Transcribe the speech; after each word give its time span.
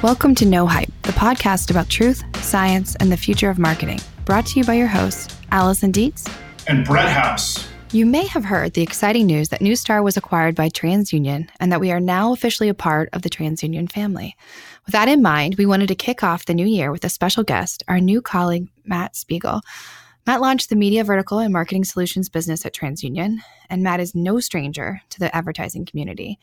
Welcome 0.00 0.36
to 0.36 0.46
No 0.46 0.64
Hype, 0.64 0.92
the 1.02 1.10
podcast 1.10 1.72
about 1.72 1.88
truth, 1.88 2.22
science, 2.36 2.94
and 3.00 3.10
the 3.10 3.16
future 3.16 3.50
of 3.50 3.58
marketing. 3.58 3.98
Brought 4.24 4.46
to 4.46 4.60
you 4.60 4.64
by 4.64 4.74
your 4.74 4.86
hosts, 4.86 5.36
Allison 5.50 5.90
Dietz 5.90 6.24
and 6.68 6.86
Brett 6.86 7.08
House. 7.08 7.68
You 7.90 8.06
may 8.06 8.24
have 8.28 8.44
heard 8.44 8.74
the 8.74 8.82
exciting 8.82 9.26
news 9.26 9.48
that 9.48 9.60
Neustar 9.60 10.04
was 10.04 10.16
acquired 10.16 10.54
by 10.54 10.68
TransUnion 10.68 11.48
and 11.58 11.72
that 11.72 11.80
we 11.80 11.90
are 11.90 11.98
now 11.98 12.32
officially 12.32 12.68
a 12.68 12.74
part 12.74 13.08
of 13.12 13.22
the 13.22 13.28
TransUnion 13.28 13.90
family. 13.90 14.36
With 14.86 14.92
that 14.92 15.08
in 15.08 15.20
mind, 15.20 15.56
we 15.56 15.66
wanted 15.66 15.88
to 15.88 15.96
kick 15.96 16.22
off 16.22 16.46
the 16.46 16.54
new 16.54 16.66
year 16.66 16.92
with 16.92 17.04
a 17.04 17.08
special 17.08 17.42
guest, 17.42 17.82
our 17.88 17.98
new 17.98 18.22
colleague, 18.22 18.68
Matt 18.84 19.16
Spiegel. 19.16 19.62
Matt 20.28 20.40
launched 20.42 20.68
the 20.68 20.76
media 20.76 21.02
vertical 21.02 21.38
and 21.38 21.52
marketing 21.52 21.84
solutions 21.84 22.28
business 22.28 22.64
at 22.66 22.74
TransUnion, 22.74 23.38
and 23.70 23.82
Matt 23.82 23.98
is 23.98 24.14
no 24.14 24.38
stranger 24.40 25.00
to 25.08 25.18
the 25.18 25.34
advertising 25.34 25.86
community. 25.86 26.38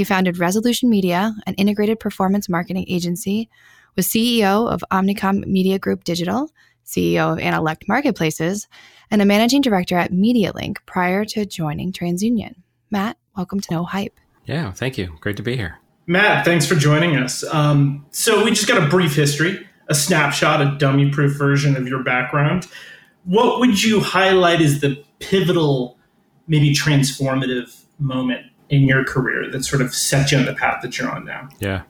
He 0.00 0.04
founded 0.04 0.38
Resolution 0.38 0.88
Media, 0.88 1.34
an 1.46 1.52
integrated 1.56 2.00
performance 2.00 2.48
marketing 2.48 2.86
agency, 2.88 3.50
was 3.96 4.06
CEO 4.06 4.66
of 4.66 4.82
Omnicom 4.90 5.46
Media 5.46 5.78
Group 5.78 6.04
Digital, 6.04 6.50
CEO 6.86 7.34
of 7.34 7.38
Annalect 7.38 7.86
Marketplaces, 7.86 8.66
and 9.10 9.20
a 9.20 9.26
managing 9.26 9.60
director 9.60 9.98
at 9.98 10.10
MediaLink 10.10 10.78
prior 10.86 11.26
to 11.26 11.44
joining 11.44 11.92
TransUnion. 11.92 12.54
Matt, 12.90 13.18
welcome 13.36 13.60
to 13.60 13.74
No 13.74 13.84
Hype. 13.84 14.18
Yeah, 14.46 14.72
thank 14.72 14.96
you. 14.96 15.18
Great 15.20 15.36
to 15.36 15.42
be 15.42 15.54
here. 15.54 15.78
Matt, 16.06 16.46
thanks 16.46 16.64
for 16.64 16.76
joining 16.76 17.16
us. 17.16 17.44
Um, 17.52 18.06
so, 18.10 18.42
we 18.42 18.52
just 18.52 18.66
got 18.66 18.82
a 18.82 18.88
brief 18.88 19.14
history, 19.14 19.68
a 19.90 19.94
snapshot, 19.94 20.62
a 20.62 20.78
dummy 20.78 21.10
proof 21.10 21.36
version 21.36 21.76
of 21.76 21.86
your 21.86 22.02
background 22.02 22.66
what 23.24 23.60
would 23.60 23.82
you 23.82 24.00
highlight 24.00 24.62
as 24.62 24.80
the 24.80 25.04
pivotal, 25.18 25.98
maybe 26.46 26.72
transformative 26.72 27.84
moment 27.98 28.46
in 28.70 28.82
your 28.82 29.04
career 29.04 29.50
that 29.50 29.64
sort 29.64 29.82
of 29.82 29.94
set 29.94 30.32
you 30.32 30.38
on 30.38 30.46
the 30.46 30.54
path 30.54 30.80
that 30.82 30.98
you're 30.98 31.10
on 31.10 31.24
now? 31.24 31.48
Yeah. 31.58 31.82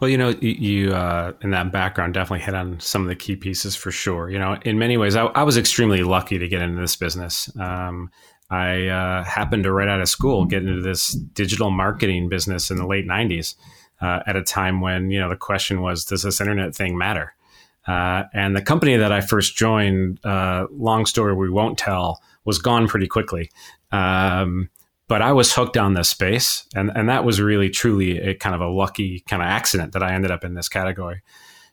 Well, 0.00 0.08
you 0.08 0.16
know, 0.16 0.28
you, 0.40 0.92
uh, 0.92 1.32
in 1.42 1.50
that 1.50 1.72
background 1.72 2.14
definitely 2.14 2.44
hit 2.44 2.54
on 2.54 2.78
some 2.78 3.02
of 3.02 3.08
the 3.08 3.16
key 3.16 3.34
pieces 3.34 3.74
for 3.74 3.90
sure. 3.90 4.30
You 4.30 4.38
know, 4.38 4.56
in 4.64 4.78
many 4.78 4.96
ways, 4.96 5.16
I, 5.16 5.24
I 5.26 5.42
was 5.42 5.56
extremely 5.56 6.04
lucky 6.04 6.38
to 6.38 6.46
get 6.46 6.62
into 6.62 6.80
this 6.80 6.94
business. 6.94 7.50
Um, 7.58 8.10
I 8.50 8.86
uh, 8.86 9.24
happened 9.24 9.64
to 9.64 9.72
right 9.72 9.88
out 9.88 10.00
of 10.00 10.08
school 10.08 10.44
get 10.44 10.62
into 10.62 10.80
this 10.80 11.12
digital 11.12 11.70
marketing 11.70 12.28
business 12.28 12.70
in 12.70 12.78
the 12.78 12.86
late 12.86 13.06
'90s, 13.06 13.56
uh, 14.00 14.20
at 14.26 14.36
a 14.36 14.42
time 14.42 14.80
when 14.80 15.10
you 15.10 15.20
know 15.20 15.28
the 15.28 15.36
question 15.36 15.82
was, 15.82 16.04
does 16.04 16.22
this 16.22 16.40
internet 16.40 16.74
thing 16.74 16.96
matter? 16.96 17.34
Uh, 17.86 18.24
and 18.34 18.54
the 18.54 18.62
company 18.62 18.96
that 18.96 19.12
I 19.12 19.20
first 19.20 19.56
joined, 19.56 20.24
uh, 20.24 20.66
long 20.70 21.06
story 21.06 21.34
we 21.34 21.50
won't 21.50 21.78
tell, 21.78 22.22
was 22.44 22.58
gone 22.58 22.86
pretty 22.86 23.06
quickly. 23.06 23.50
Um, 23.92 24.68
but 25.08 25.22
I 25.22 25.32
was 25.32 25.54
hooked 25.54 25.76
on 25.76 25.94
this 25.94 26.08
space, 26.08 26.66
and, 26.74 26.90
and 26.94 27.08
that 27.08 27.24
was 27.24 27.40
really 27.40 27.70
truly 27.70 28.18
a 28.18 28.34
kind 28.34 28.54
of 28.54 28.60
a 28.60 28.68
lucky 28.68 29.20
kind 29.20 29.42
of 29.42 29.48
accident 29.48 29.92
that 29.92 30.02
I 30.02 30.12
ended 30.12 30.30
up 30.30 30.44
in 30.44 30.54
this 30.54 30.68
category. 30.68 31.22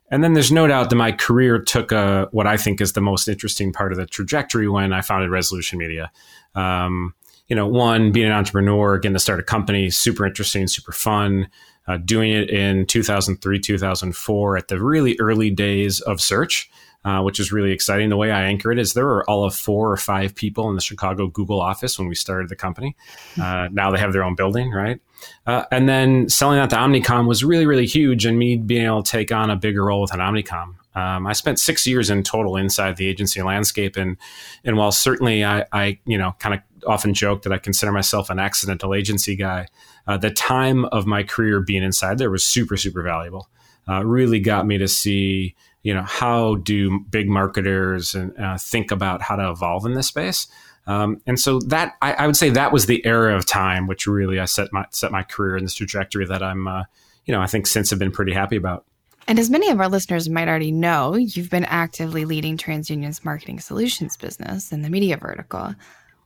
And 0.10 0.24
then 0.24 0.34
there's 0.34 0.52
no 0.52 0.68
doubt 0.68 0.90
that 0.90 0.96
my 0.96 1.12
career 1.12 1.60
took 1.60 1.92
a, 1.92 2.28
what 2.32 2.48
I 2.48 2.58
think 2.58 2.80
is 2.80 2.94
the 2.94 3.02
most 3.02 3.28
interesting 3.28 3.74
part 3.74 3.92
of 3.92 3.98
the 3.98 4.06
trajectory 4.06 4.68
when 4.68 4.94
I 4.94 5.02
founded 5.02 5.32
Resolution 5.32 5.80
Media. 5.80 6.12
Um, 6.54 7.14
you 7.48 7.56
know, 7.56 7.68
one, 7.68 8.12
being 8.12 8.28
an 8.28 8.32
entrepreneur, 8.32 8.98
getting 8.98 9.14
to 9.14 9.20
start 9.20 9.40
a 9.40 9.44
company, 9.44 9.90
super 9.90 10.26
interesting, 10.26 10.68
super 10.68 10.92
fun 10.92 11.48
uh, 11.88 11.98
doing 11.98 12.32
it 12.32 12.50
in 12.50 12.86
2003, 12.86 13.60
2004 13.60 14.58
at 14.58 14.68
the 14.68 14.82
really 14.82 15.16
early 15.20 15.50
days 15.50 16.00
of 16.02 16.22
search. 16.22 16.70
Uh, 17.06 17.22
which 17.22 17.40
is 17.40 17.52
really 17.52 17.72
exciting. 17.72 18.10
The 18.10 18.18
way 18.18 18.32
I 18.32 18.46
anchor 18.46 18.72
it 18.72 18.80
is 18.80 18.94
there 18.94 19.06
were 19.06 19.30
all 19.30 19.44
of 19.44 19.54
four 19.54 19.92
or 19.92 19.98
five 19.98 20.34
people 20.34 20.70
in 20.70 20.76
the 20.76 20.82
Chicago 20.82 21.28
Google 21.28 21.62
office 21.62 22.00
when 22.00 22.08
we 22.08 22.16
started 22.16 22.50
the 22.50 22.56
company. 22.56 22.96
Uh, 23.40 23.68
now 23.72 23.92
they 23.92 24.00
have 24.00 24.12
their 24.12 24.24
own 24.24 24.34
building, 24.34 24.72
right? 24.72 25.00
Uh, 25.46 25.66
and 25.72 25.88
then 25.88 26.28
selling 26.30 26.58
that 26.58 26.72
to 26.72 26.76
Omnicom 26.76 27.28
was 27.28 27.44
really, 27.44 27.68
really 27.68 27.86
huge, 27.86 28.26
and 28.26 28.40
me 28.40 28.58
being 28.58 28.88
able 28.88 29.04
to 29.04 29.12
take 29.12 29.32
on 29.32 29.52
a 29.52 29.56
bigger 29.56 29.86
role 29.86 30.02
within 30.02 30.20
Omnicom. 30.20 30.78
Um, 30.96 31.28
I 31.28 31.34
spent 31.34 31.60
six 31.60 31.86
years 31.86 32.10
in 32.10 32.24
total 32.24 32.58
inside 32.58 32.98
the 32.98 33.08
agency 33.08 33.44
landscape, 33.44 33.98
and 33.98 34.18
and 34.64 34.76
while 34.76 34.92
certainly 34.92 35.46
I, 35.46 35.66
I 35.72 36.00
you 36.06 36.18
know 36.18 36.36
kind 36.40 36.56
of 36.56 36.62
often 36.88 37.14
joke 37.14 37.44
that 37.44 37.54
I 37.54 37.60
consider 37.60 37.92
myself 37.92 38.32
an 38.32 38.40
accidental 38.40 38.96
agency 38.96 39.36
guy 39.36 39.68
uh, 40.08 40.18
the 40.18 40.32
time 40.32 40.86
of 40.86 41.06
my 41.06 41.24
career 41.24 41.60
being 41.60 41.84
inside 41.84 42.18
there 42.18 42.32
was 42.32 42.44
super 42.44 42.78
super 42.78 43.04
valuable. 43.04 43.50
Uh, 43.88 44.04
really 44.04 44.40
got 44.40 44.66
me 44.66 44.80
to 44.80 44.88
see 44.88 45.56
you 45.86 45.94
know 45.94 46.02
how 46.02 46.56
do 46.56 47.00
big 47.12 47.30
marketers 47.30 48.16
and 48.16 48.36
uh, 48.40 48.58
think 48.58 48.90
about 48.90 49.22
how 49.22 49.36
to 49.36 49.52
evolve 49.52 49.86
in 49.86 49.94
this 49.94 50.08
space. 50.08 50.48
Um, 50.88 51.22
and 51.28 51.40
so 51.40 51.60
that 51.68 51.94
I, 52.02 52.14
I, 52.14 52.26
would 52.26 52.36
say 52.36 52.50
that 52.50 52.72
was 52.72 52.88
the 52.88 53.04
era 53.06 53.36
of 53.36 53.46
time 53.46 53.88
which 53.88 54.06
really 54.06 54.40
I 54.40 54.46
set 54.46 54.74
my 54.74 54.86
set 54.90 55.12
my 55.12 55.22
career 55.22 55.58
in 55.58 55.64
this 55.64 55.76
trajectory 55.76 56.26
that 56.26 56.42
I'm 56.42 56.68
uh, 56.68 56.84
you 57.26 57.34
know 57.34 57.40
I 57.40 57.46
think 57.46 57.68
since 57.68 57.92
have 57.92 58.00
been 58.00 58.12
pretty 58.12 58.34
happy 58.34 58.56
about. 58.56 58.86
And 59.28 59.38
as 59.38 59.52
many 59.52 59.70
of 59.70 59.80
our 59.80 59.88
listeners 59.88 60.28
might 60.28 60.48
already 60.48 60.72
know, 60.72 61.16
you've 61.16 61.50
been 61.52 61.66
actively 61.66 62.26
leading 62.26 62.58
TransUnion's 62.58 63.24
marketing 63.24 63.60
solutions 63.60 64.18
business 64.18 64.72
in 64.72 64.82
the 64.82 64.90
media 64.90 65.18
vertical. 65.18 65.76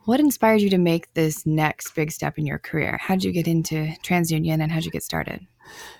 What 0.10 0.20
inspired 0.20 0.62
you 0.62 0.72
to 0.72 0.80
make 0.80 1.14
this 1.14 1.46
next 1.46 1.94
big 1.94 2.12
step 2.12 2.40
in 2.40 2.48
your 2.48 2.58
career? 2.58 2.98
How 3.00 3.14
did 3.14 3.26
you 3.26 3.32
get 3.32 3.48
into 3.48 3.94
TransUnion 4.02 4.60
and 4.60 4.72
how 4.72 4.80
did 4.80 4.86
you 4.86 4.92
get 4.92 5.04
started? 5.04 5.46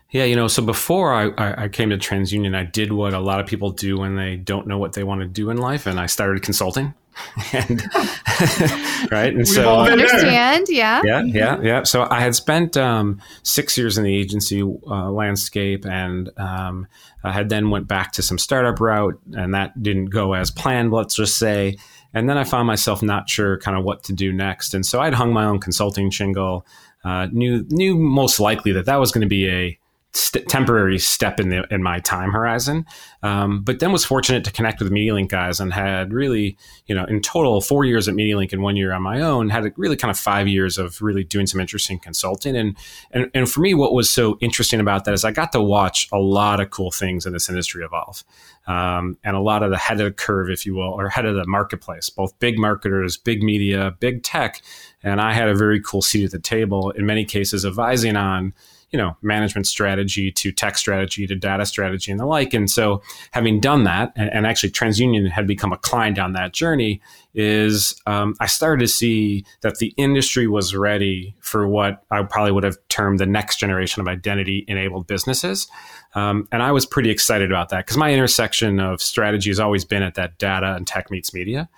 Yeah, 0.10 0.24
you 0.24 0.36
know, 0.36 0.48
so 0.48 0.64
before 0.64 1.14
I, 1.14 1.66
I, 1.66 1.68
came 1.68 1.92
to 1.92 1.98
TransUnion, 2.00 2.56
I 2.56 2.64
did 2.64 2.92
what 2.92 3.14
a 3.14 3.20
lot 3.20 3.40
of 3.40 3.46
people 3.46 3.70
do 3.70 4.00
when 4.00 4.16
they 4.16 4.36
don't 4.36 4.66
know 4.66 4.80
what 4.80 4.94
they 4.94 5.04
want 5.04 5.22
to 5.22 5.28
do 5.28 5.52
in 5.52 5.58
life, 5.58 5.86
and 5.86 6.00
I 6.00 6.08
started 6.08 6.42
consulting. 6.42 6.96
and 7.54 7.84
right, 9.12 9.32
and 9.32 9.48
so 9.48 9.76
I 9.76 9.92
understand, 9.92 10.66
yeah, 10.70 11.04
yeah, 11.06 11.22
yeah, 11.22 11.62
yeah. 11.62 11.84
So 11.84 12.08
I 12.10 12.20
had 12.20 12.34
spent 12.34 12.78
um, 12.78 13.22
six 13.44 13.78
years 13.78 14.00
in 14.00 14.06
the 14.06 14.16
agency 14.16 14.64
uh, 14.64 15.12
landscape, 15.12 15.86
and 15.86 16.32
um, 16.38 16.88
I 17.24 17.32
had 17.32 17.50
then 17.50 17.70
went 17.70 17.88
back 17.88 18.14
to 18.14 18.24
some 18.24 18.40
startup 18.40 18.80
route, 18.80 19.20
and 19.34 19.54
that 19.54 19.84
didn't 19.84 20.06
go 20.06 20.34
as 20.34 20.50
planned. 20.50 20.92
Let's 20.92 21.14
just 21.14 21.38
say. 21.38 21.78
And 22.14 22.30
then 22.30 22.38
I 22.38 22.44
found 22.44 22.68
myself 22.68 23.02
not 23.04 23.30
sure 23.30 23.60
kind 23.60 23.78
of 23.78 23.84
what 23.84 24.04
to 24.06 24.14
do 24.14 24.34
next. 24.34 24.74
And 24.74 24.86
so 24.86 25.00
I'd 25.00 25.14
hung 25.14 25.32
my 25.32 25.46
own 25.46 25.60
consulting 25.60 26.10
shingle, 26.10 26.66
uh, 27.04 27.28
knew, 27.32 27.66
knew 27.70 27.98
most 27.98 28.40
likely 28.40 28.72
that 28.74 28.86
that 28.86 28.98
was 28.98 29.12
going 29.12 29.22
to 29.22 29.28
be 29.28 29.48
a 29.48 29.80
st- 30.14 30.48
temporary 30.48 30.98
step 30.98 31.40
in 31.40 31.50
the 31.50 31.66
in 31.72 31.84
my 31.84 32.00
time 32.00 32.32
horizon. 32.32 32.86
Um, 33.22 33.62
but 33.62 33.80
then 33.80 33.92
was 33.92 34.06
fortunate 34.06 34.44
to 34.46 34.52
connect 34.52 34.80
with 34.80 34.92
MediaLink 34.92 35.30
guys 35.30 35.60
and 35.60 35.74
had 35.74 36.14
really, 36.14 36.58
you 36.88 36.96
know, 36.96 37.06
in 37.06 37.22
total 37.22 37.62
four 37.62 37.86
years 37.86 38.08
at 38.08 38.16
MediaLink 38.16 38.52
and 38.54 38.62
one 38.62 38.76
year 38.76 38.92
on 38.92 39.02
my 39.02 39.22
own. 39.22 39.50
Had 39.50 39.72
really 39.78 39.96
kind 39.96 40.12
of 40.12 40.18
five 40.18 40.48
years 40.48 40.78
of 40.78 41.02
really 41.02 41.24
doing 41.24 41.48
some 41.48 41.62
interesting 41.62 42.00
consulting. 42.00 42.56
And 42.56 42.78
and 43.12 43.30
and 43.34 43.50
for 43.50 43.62
me, 43.62 43.74
what 43.74 43.94
was 43.94 44.10
so 44.10 44.38
interesting 44.42 44.80
about 44.80 45.06
that 45.06 45.14
is 45.14 45.24
I 45.24 45.32
got 45.32 45.52
to 45.52 45.62
watch 45.62 46.08
a 46.12 46.20
lot 46.20 46.60
of 46.60 46.70
cool 46.70 46.92
things 46.92 47.26
in 47.26 47.34
this 47.34 47.50
industry 47.50 47.84
evolve. 47.84 48.24
Um, 48.68 49.18
and 49.24 49.36
a 49.36 49.40
lot 49.40 49.64
of 49.64 49.72
the 49.72 49.78
head 49.78 50.00
of 50.00 50.06
the 50.06 50.12
curve, 50.12 50.50
if 50.50 50.66
you 50.66 50.76
will, 50.76 50.92
or 50.92 51.10
head 51.10 51.26
of 51.26 51.36
the 51.36 51.46
marketplace, 51.48 52.10
both 52.10 52.38
big 52.40 52.60
marketers, 52.60 53.18
big 53.18 53.42
media, 53.42 53.96
big 54.00 54.22
tech. 54.22 54.62
And 55.02 55.20
I 55.20 55.34
had 55.34 55.50
a 55.50 55.56
very 55.56 55.82
cool 55.82 56.04
seat 56.04 56.26
at 56.26 56.32
the 56.32 56.40
table 56.40 56.92
in 56.92 57.06
many 57.06 57.26
cases 57.26 57.66
advising 57.66 58.16
on 58.16 58.54
you 58.92 58.98
know 58.98 59.16
management 59.22 59.68
strategy 59.68 60.32
to 60.32 60.52
tech 60.52 60.78
strategy 60.78 61.28
to 61.28 61.36
data 61.36 61.66
strategy 61.66 62.12
and 62.12 62.20
the 62.20 62.26
like. 62.26 62.54
And 62.54 62.70
so, 62.70 63.02
having 63.32 63.60
done 63.60 63.84
that, 63.84 64.12
and, 64.16 64.30
and 64.32 64.48
actually 64.48 64.72
TransUnion 64.72 65.30
had 65.30 65.48
become 65.48 65.72
a 65.72 65.78
client 65.78 66.20
on 66.20 66.34
that 66.34 66.54
journey, 66.54 67.02
is 67.34 68.00
um, 68.06 68.36
I 68.40 68.48
started 68.48 68.82
to 68.82 68.88
see 68.88 69.46
that 69.62 69.78
the 69.78 69.94
industry 69.98 70.48
was 70.48 70.76
ready 70.76 71.36
for 71.40 71.68
what 71.68 72.04
I 72.12 72.24
probably 72.24 72.52
would 72.52 72.64
have 72.64 72.78
termed 72.90 73.20
the 73.20 73.26
next 73.26 73.60
generation 73.60 74.02
of 74.02 74.08
identity 74.08 74.66
enabled 74.68 75.08
businesses. 75.08 75.68
Um, 76.16 76.48
and 76.52 76.64
I 76.64 76.72
was 76.72 76.86
pretty 76.86 77.12
excited 77.12 77.52
about 77.52 77.70
that 77.70 77.86
because 77.86 77.98
my 77.98 78.12
intersection 78.12 78.80
of 78.80 79.02
strategy 79.02 79.50
has 79.50 79.60
always 79.60 79.86
been 79.86 80.02
at 80.02 80.16
that 80.16 80.38
data 80.40 80.74
and 80.76 80.88
tech 80.88 81.12
meets 81.12 81.34
media. 81.34 81.70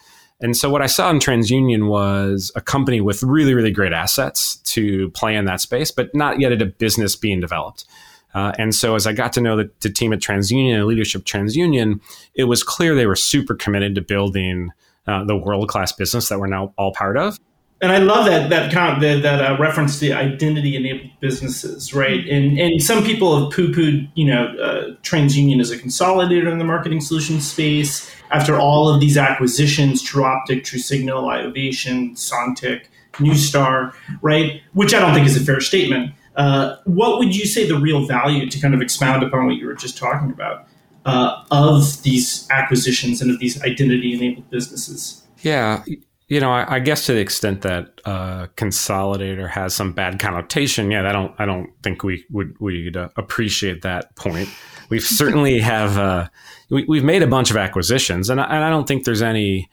And 0.42 0.58
so 0.58 0.70
what 0.70 0.82
I 0.82 0.88
saw 0.88 1.10
in 1.10 1.20
TransUnion 1.20 1.88
was 1.88 2.52
a 2.56 2.62
company 2.62 3.00
with 3.00 3.22
really, 3.22 3.54
really 3.54 3.72
great 3.72 3.94
assets 3.94 4.58
to 4.74 5.10
play 5.12 5.36
in 5.36 5.46
that 5.46 5.62
space, 5.62 5.92
but 5.92 6.14
not 6.16 6.40
yet 6.40 6.52
at 6.52 6.62
a 6.62 6.66
business 6.66 7.16
being 7.16 7.40
developed. 7.40 7.86
Uh, 8.34 8.54
and 8.58 8.74
so 8.74 8.96
as 8.96 9.06
I 9.06 9.14
got 9.14 9.34
to 9.34 9.42
know 9.42 9.58
the, 9.58 9.70
the 9.82 9.90
team 9.90 10.14
at 10.14 10.20
TransUnion 10.20 10.76
and 10.76 10.86
leadership 10.86 11.24
TransUnion, 11.24 12.00
it 12.34 12.46
was 12.46 12.64
clear 12.64 12.96
they 12.96 13.06
were 13.06 13.16
super 13.16 13.56
committed 13.56 13.94
to 13.96 14.02
building 14.02 14.72
uh, 15.08 15.24
the 15.26 15.36
world 15.36 15.68
class 15.70 15.92
business 15.92 16.30
that 16.30 16.40
we're 16.40 16.48
now 16.48 16.74
all 16.78 16.94
part 16.94 17.18
of. 17.18 17.38
And 17.82 17.92
I 17.92 17.98
love 17.98 18.26
that 18.28 18.52
that 18.52 18.72
kind 18.72 19.04
of, 19.04 19.24
that 19.24 19.42
uh, 19.44 19.58
reference 19.60 20.00
to 20.00 20.12
identity 20.12 20.76
enabled 20.76 21.10
businesses, 21.20 21.96
right? 21.96 22.28
And 22.30 22.60
and 22.60 22.82
some 22.82 23.04
people 23.04 23.42
have 23.42 23.52
poo 23.52 23.72
pooed, 23.74 24.08
you 24.14 24.26
know, 24.26 24.56
uh, 24.62 24.96
TransUnion 25.02 25.60
as 25.60 25.72
a 25.72 25.78
consolidator 25.80 26.52
in 26.52 26.60
the 26.60 26.64
marketing 26.64 27.02
solutions 27.02 27.50
space 27.50 28.12
after 28.32 28.60
all 28.60 28.90
of 28.90 29.00
these 29.00 29.18
acquisitions, 29.18 30.04
TrueOptic, 30.04 30.62
TruSignal, 30.62 31.24
Iovation, 31.24 32.12
Sontiq, 32.12 32.86
Neustar, 33.14 33.94
right? 34.22 34.62
Which 34.74 34.94
I 34.94 35.00
don't 35.00 35.14
think 35.14 35.28
is 35.28 35.36
a 35.36 35.46
fair 35.46 35.60
statement. 35.60 36.14
Uh, 36.36 36.78
what 36.86 37.20
would 37.20 37.36
you 37.36 37.46
say 37.46 37.68
the 37.68 37.78
real 37.78 38.06
value 38.06 38.50
to 38.50 38.60
kind 38.60 38.74
of 38.74 38.82
expound 38.82 39.24
upon 39.24 39.46
what 39.48 39.56
you 39.56 39.68
were 39.68 39.74
just 39.74 39.98
talking 39.98 40.32
about 40.32 40.66
uh, 41.06 41.44
of 41.52 42.02
these 42.04 42.48
acquisitions 42.50 43.22
and 43.22 43.32
of 43.32 43.40
these 43.40 43.62
identity 43.64 44.14
enabled 44.14 44.50
businesses? 44.50 45.24
Yeah, 45.42 45.84
you 46.28 46.40
know, 46.40 46.52
I, 46.52 46.76
I, 46.76 46.80
guess 46.80 47.08
to 47.08 47.14
the 47.14 47.20
extent 47.20 47.62
that 47.64 48.00
uh, 48.06 48.48
consolidator 48.56 49.50
has 49.50 49.74
some 49.74 49.92
bad 49.92 50.20
connotation, 50.20 50.90
yeah, 50.90 51.08
I 51.08 51.12
don't, 51.12 51.36
I 51.38 51.46
don't 51.46 51.72
think 51.84 52.04
we 52.04 52.26
would 52.30 52.58
we'd 52.62 52.96
uh, 52.96 53.10
appreciate 53.18 53.82
that 53.82 54.16
point. 54.16 54.48
We've 54.92 55.04
certainly 55.04 55.60
have 55.60 55.98
uh, 55.98 56.28
we, 56.70 56.98
have 56.98 57.06
made 57.06 57.24
a 57.24 57.28
bunch 57.28 57.50
of 57.50 57.58
acquisitions, 57.58 58.30
and 58.30 58.40
I, 58.40 58.44
and 58.44 58.64
I 58.64 58.70
don't 58.70 58.88
think 58.88 59.06
there's 59.06 59.24
any, 59.24 59.68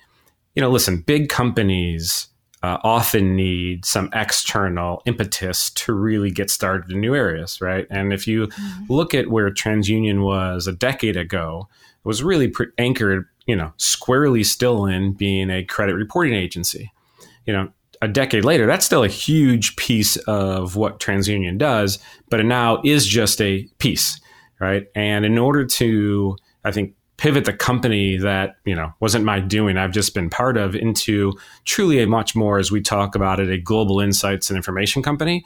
you 0.54 0.62
know, 0.62 0.70
listen, 0.70 1.02
big 1.02 1.28
companies 1.28 2.28
uh, 2.62 2.78
often 2.82 3.36
need 3.36 3.84
some 3.84 4.08
external 4.14 5.02
impetus 5.04 5.68
to 5.70 5.92
really 5.92 6.30
get 6.30 6.50
started 6.50 6.90
in 6.90 7.00
new 7.00 7.14
areas, 7.14 7.60
right? 7.60 7.86
And 7.90 8.12
if 8.14 8.26
you 8.26 8.46
mm-hmm. 8.46 8.92
look 8.92 9.12
at 9.12 9.28
where 9.28 9.50
TransUnion 9.50 10.24
was 10.24 10.66
a 10.66 10.72
decade 10.72 11.16
ago, 11.16 11.68
it 12.04 12.08
was 12.08 12.22
really 12.22 12.48
pre- 12.48 12.68
anchored 12.78 13.26
you 13.48 13.56
know, 13.56 13.72
squarely 13.78 14.44
still 14.44 14.84
in 14.84 15.14
being 15.14 15.50
a 15.50 15.64
credit 15.64 15.94
reporting 15.94 16.34
agency. 16.34 16.92
You 17.46 17.54
know, 17.54 17.72
a 18.02 18.06
decade 18.06 18.44
later, 18.44 18.66
that's 18.66 18.84
still 18.84 19.02
a 19.02 19.08
huge 19.08 19.74
piece 19.76 20.18
of 20.18 20.76
what 20.76 21.00
TransUnion 21.00 21.56
does, 21.56 21.98
but 22.28 22.40
it 22.40 22.44
now 22.44 22.80
is 22.84 23.06
just 23.06 23.40
a 23.40 23.66
piece, 23.78 24.20
right? 24.60 24.86
And 24.94 25.24
in 25.24 25.38
order 25.38 25.64
to, 25.64 26.36
I 26.64 26.72
think, 26.72 26.94
pivot 27.16 27.44
the 27.44 27.52
company 27.52 28.16
that 28.16 28.58
you 28.64 28.76
know 28.76 28.92
wasn't 29.00 29.24
my 29.24 29.40
doing 29.40 29.76
i've 29.76 29.90
just 29.90 30.14
been 30.14 30.30
part 30.30 30.56
of 30.56 30.76
into 30.76 31.36
truly 31.64 32.00
a 32.00 32.06
much 32.06 32.36
more 32.36 32.60
as 32.60 32.70
we 32.70 32.80
talk 32.80 33.16
about 33.16 33.40
it 33.40 33.50
a 33.50 33.58
global 33.58 33.98
insights 33.98 34.50
and 34.50 34.56
information 34.56 35.02
company 35.02 35.44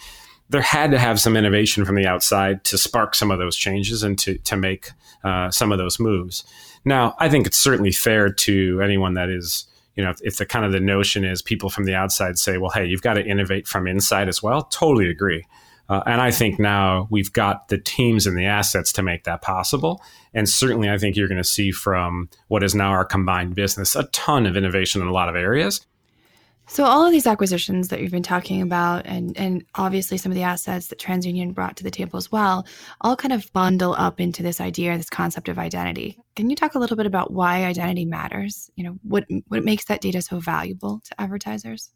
there 0.50 0.60
had 0.60 0.90
to 0.90 0.98
have 0.98 1.18
some 1.18 1.34
innovation 1.34 1.86
from 1.86 1.94
the 1.94 2.06
outside 2.06 2.62
to 2.62 2.76
spark 2.76 3.14
some 3.14 3.30
of 3.30 3.38
those 3.38 3.56
changes 3.56 4.02
and 4.02 4.18
to, 4.18 4.36
to 4.40 4.54
make 4.54 4.90
uh, 5.24 5.50
some 5.50 5.72
of 5.72 5.78
those 5.78 5.98
moves 5.98 6.44
now, 6.84 7.14
I 7.18 7.28
think 7.28 7.46
it's 7.46 7.58
certainly 7.58 7.92
fair 7.92 8.32
to 8.32 8.80
anyone 8.82 9.14
that 9.14 9.28
is, 9.28 9.66
you 9.94 10.02
know, 10.02 10.10
if, 10.10 10.20
if 10.22 10.36
the 10.36 10.46
kind 10.46 10.64
of 10.64 10.72
the 10.72 10.80
notion 10.80 11.24
is 11.24 11.42
people 11.42 11.70
from 11.70 11.84
the 11.84 11.94
outside 11.94 12.38
say, 12.38 12.58
well, 12.58 12.70
hey, 12.70 12.86
you've 12.86 13.02
got 13.02 13.14
to 13.14 13.24
innovate 13.24 13.68
from 13.68 13.86
inside 13.86 14.28
as 14.28 14.42
well. 14.42 14.64
Totally 14.64 15.08
agree. 15.08 15.44
Uh, 15.92 16.02
and 16.06 16.22
I 16.22 16.30
think 16.30 16.58
now 16.58 17.06
we've 17.10 17.30
got 17.30 17.68
the 17.68 17.76
teams 17.76 18.26
and 18.26 18.34
the 18.34 18.46
assets 18.46 18.94
to 18.94 19.02
make 19.02 19.24
that 19.24 19.42
possible. 19.42 20.02
And 20.32 20.48
certainly, 20.48 20.88
I 20.88 20.96
think 20.96 21.16
you're 21.16 21.28
going 21.28 21.36
to 21.36 21.44
see 21.44 21.70
from 21.70 22.30
what 22.48 22.62
is 22.62 22.74
now 22.74 22.92
our 22.92 23.04
combined 23.04 23.54
business 23.54 23.94
a 23.94 24.04
ton 24.04 24.46
of 24.46 24.56
innovation 24.56 25.02
in 25.02 25.06
a 25.06 25.12
lot 25.12 25.28
of 25.28 25.36
areas. 25.36 25.84
So 26.66 26.84
all 26.84 27.04
of 27.04 27.12
these 27.12 27.26
acquisitions 27.26 27.88
that 27.88 28.00
you've 28.00 28.10
been 28.10 28.22
talking 28.22 28.62
about, 28.62 29.04
and 29.04 29.36
and 29.36 29.66
obviously 29.74 30.16
some 30.16 30.32
of 30.32 30.36
the 30.36 30.44
assets 30.44 30.86
that 30.86 30.98
TransUnion 30.98 31.52
brought 31.52 31.76
to 31.76 31.84
the 31.84 31.90
table 31.90 32.16
as 32.16 32.32
well, 32.32 32.66
all 33.02 33.14
kind 33.14 33.34
of 33.34 33.52
bundle 33.52 33.94
up 33.98 34.18
into 34.18 34.42
this 34.42 34.62
idea, 34.62 34.96
this 34.96 35.10
concept 35.10 35.50
of 35.50 35.58
identity. 35.58 36.18
Can 36.36 36.48
you 36.48 36.56
talk 36.56 36.74
a 36.74 36.78
little 36.78 36.96
bit 36.96 37.04
about 37.04 37.34
why 37.34 37.66
identity 37.66 38.06
matters? 38.06 38.70
You 38.76 38.84
know, 38.84 38.98
what 39.02 39.26
what 39.48 39.62
makes 39.62 39.84
that 39.86 40.00
data 40.00 40.22
so 40.22 40.38
valuable 40.38 41.02
to 41.04 41.20
advertisers? 41.20 41.90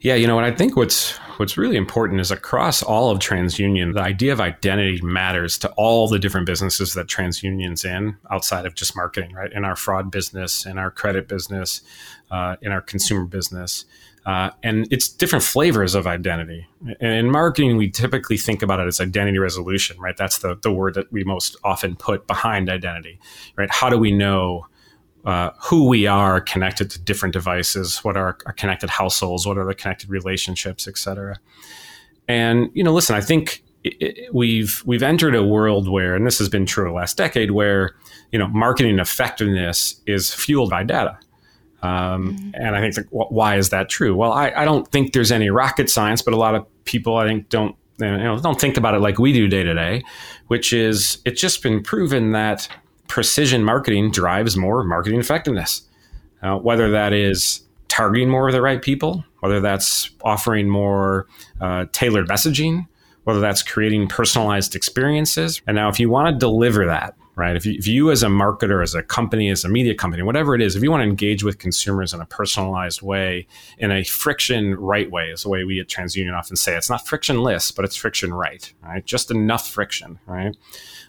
Yeah, 0.00 0.14
you 0.14 0.26
know 0.26 0.38
and 0.38 0.46
I 0.46 0.56
think 0.56 0.76
what's 0.76 1.16
what's 1.38 1.56
really 1.56 1.76
important 1.76 2.20
is 2.20 2.30
across 2.30 2.82
all 2.82 3.10
of 3.10 3.18
TransUnion, 3.18 3.94
the 3.94 4.00
idea 4.00 4.32
of 4.32 4.40
identity 4.40 5.00
matters 5.02 5.58
to 5.58 5.68
all 5.72 6.08
the 6.08 6.18
different 6.18 6.46
businesses 6.46 6.94
that 6.94 7.06
TransUnion's 7.06 7.84
in 7.84 8.16
outside 8.30 8.66
of 8.66 8.74
just 8.74 8.96
marketing, 8.96 9.32
right? 9.32 9.52
In 9.52 9.64
our 9.64 9.76
fraud 9.76 10.10
business, 10.10 10.66
in 10.66 10.78
our 10.78 10.90
credit 10.90 11.28
business, 11.28 11.82
uh, 12.30 12.56
in 12.62 12.72
our 12.72 12.80
consumer 12.80 13.24
business. 13.24 13.84
Uh, 14.26 14.50
and 14.62 14.90
it's 14.90 15.08
different 15.08 15.44
flavors 15.44 15.94
of 15.94 16.06
identity. 16.06 16.66
And 16.98 17.12
in 17.12 17.30
marketing, 17.30 17.76
we 17.76 17.90
typically 17.90 18.38
think 18.38 18.62
about 18.62 18.80
it 18.80 18.86
as 18.86 18.98
identity 19.00 19.38
resolution, 19.38 20.00
right? 20.00 20.16
That's 20.16 20.38
the, 20.38 20.56
the 20.62 20.72
word 20.72 20.94
that 20.94 21.12
we 21.12 21.24
most 21.24 21.56
often 21.62 21.94
put 21.94 22.26
behind 22.26 22.70
identity, 22.70 23.18
right? 23.56 23.70
How 23.70 23.90
do 23.90 23.98
we 23.98 24.12
know 24.12 24.66
uh, 25.24 25.50
who 25.62 25.88
we 25.88 26.06
are 26.06 26.40
connected 26.40 26.90
to 26.90 27.00
different 27.00 27.32
devices, 27.32 27.98
what 28.04 28.16
are 28.16 28.36
our 28.46 28.52
connected 28.52 28.90
households, 28.90 29.46
what 29.46 29.56
are 29.56 29.64
the 29.64 29.74
connected 29.74 30.10
relationships, 30.10 30.86
et 30.86 30.98
cetera. 30.98 31.38
And 32.28 32.70
you 32.74 32.84
know, 32.84 32.92
listen, 32.92 33.16
I 33.16 33.20
think 33.20 33.62
it, 33.84 33.96
it, 34.00 34.34
we've 34.34 34.82
we've 34.84 35.02
entered 35.02 35.34
a 35.34 35.42
world 35.42 35.88
where, 35.88 36.14
and 36.14 36.26
this 36.26 36.38
has 36.38 36.48
been 36.48 36.66
true 36.66 36.84
the 36.84 36.92
last 36.92 37.16
decade, 37.16 37.52
where 37.52 37.94
you 38.32 38.38
know 38.38 38.48
marketing 38.48 38.98
effectiveness 38.98 40.00
is 40.06 40.32
fueled 40.32 40.70
by 40.70 40.82
data. 40.82 41.18
Um, 41.82 42.34
mm-hmm. 42.38 42.50
And 42.54 42.76
I 42.76 42.80
think 42.80 42.94
the, 42.94 43.02
why 43.10 43.56
is 43.56 43.68
that 43.70 43.90
true? 43.90 44.16
Well, 44.16 44.32
I, 44.32 44.50
I 44.56 44.64
don't 44.64 44.88
think 44.88 45.12
there's 45.12 45.30
any 45.30 45.50
rocket 45.50 45.90
science, 45.90 46.22
but 46.22 46.32
a 46.32 46.38
lot 46.38 46.54
of 46.54 46.66
people 46.84 47.16
I 47.16 47.26
think 47.26 47.50
don't 47.50 47.76
you 47.98 48.06
know 48.06 48.38
don't 48.40 48.60
think 48.60 48.76
about 48.76 48.94
it 48.94 49.00
like 49.00 49.18
we 49.18 49.32
do 49.32 49.48
day 49.48 49.62
to 49.62 49.74
day, 49.74 50.02
which 50.48 50.72
is 50.72 51.18
it's 51.24 51.40
just 51.40 51.62
been 51.62 51.82
proven 51.82 52.32
that 52.32 52.68
precision 53.08 53.64
marketing 53.64 54.10
drives 54.10 54.56
more 54.56 54.84
marketing 54.84 55.20
effectiveness. 55.20 55.82
Uh, 56.42 56.58
whether 56.58 56.90
that 56.90 57.14
is 57.14 57.62
targeting 57.88 58.28
more 58.28 58.48
of 58.48 58.52
the 58.52 58.60
right 58.60 58.82
people, 58.82 59.24
whether 59.40 59.60
that's 59.60 60.10
offering 60.22 60.68
more 60.68 61.26
uh, 61.60 61.86
tailored 61.92 62.28
messaging, 62.28 62.86
whether 63.22 63.40
that's 63.40 63.62
creating 63.62 64.08
personalized 64.08 64.74
experiences. 64.74 65.62
And 65.66 65.74
now, 65.74 65.88
if 65.88 65.98
you 65.98 66.10
want 66.10 66.34
to 66.34 66.38
deliver 66.38 66.84
that, 66.86 67.14
right, 67.36 67.56
if 67.56 67.64
you, 67.64 67.72
if 67.78 67.86
you 67.86 68.10
as 68.10 68.22
a 68.22 68.26
marketer, 68.26 68.82
as 68.82 68.94
a 68.94 69.02
company, 69.02 69.48
as 69.48 69.64
a 69.64 69.68
media 69.68 69.94
company, 69.94 70.22
whatever 70.22 70.54
it 70.54 70.60
is, 70.60 70.76
if 70.76 70.82
you 70.82 70.90
want 70.90 71.02
to 71.02 71.08
engage 71.08 71.42
with 71.42 71.58
consumers 71.58 72.12
in 72.12 72.20
a 72.20 72.26
personalized 72.26 73.00
way, 73.00 73.46
in 73.78 73.90
a 73.90 74.04
friction 74.04 74.74
right 74.74 75.10
way, 75.10 75.30
is 75.30 75.44
the 75.44 75.48
way 75.48 75.64
we 75.64 75.80
at 75.80 75.88
TransUnion 75.88 76.36
often 76.36 76.56
say. 76.56 76.76
It's 76.76 76.90
not 76.90 77.06
frictionless, 77.06 77.70
but 77.70 77.84
it's 77.84 77.96
friction 77.96 78.34
right, 78.34 78.72
right? 78.82 79.04
Just 79.04 79.30
enough 79.30 79.68
friction, 79.68 80.18
right? 80.26 80.54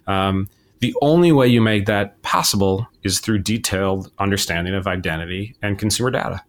Um, 0.07 0.49
the 0.79 0.95
only 1.01 1.31
way 1.31 1.47
you 1.47 1.61
make 1.61 1.85
that 1.85 2.21
possible 2.21 2.87
is 3.03 3.19
through 3.19 3.39
detailed 3.39 4.11
understanding 4.19 4.75
of 4.75 4.87
identity 4.87 5.55
and 5.61 5.79
consumer 5.79 6.11
data. 6.11 6.41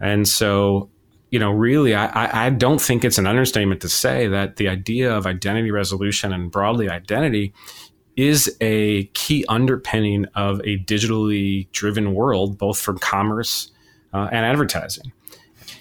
And 0.00 0.26
so, 0.26 0.88
you 1.30 1.38
know, 1.38 1.50
really, 1.50 1.94
I, 1.94 2.46
I 2.46 2.50
don't 2.50 2.80
think 2.80 3.04
it's 3.04 3.18
an 3.18 3.26
understatement 3.26 3.80
to 3.82 3.88
say 3.88 4.26
that 4.28 4.56
the 4.56 4.68
idea 4.68 5.14
of 5.14 5.26
identity 5.26 5.70
resolution 5.70 6.32
and 6.32 6.50
broadly 6.50 6.88
identity 6.88 7.52
is 8.16 8.56
a 8.60 9.04
key 9.14 9.44
underpinning 9.48 10.26
of 10.34 10.60
a 10.60 10.78
digitally 10.78 11.70
driven 11.72 12.14
world, 12.14 12.58
both 12.58 12.78
for 12.78 12.94
commerce 12.94 13.70
uh, 14.12 14.28
and 14.32 14.44
advertising. 14.44 15.12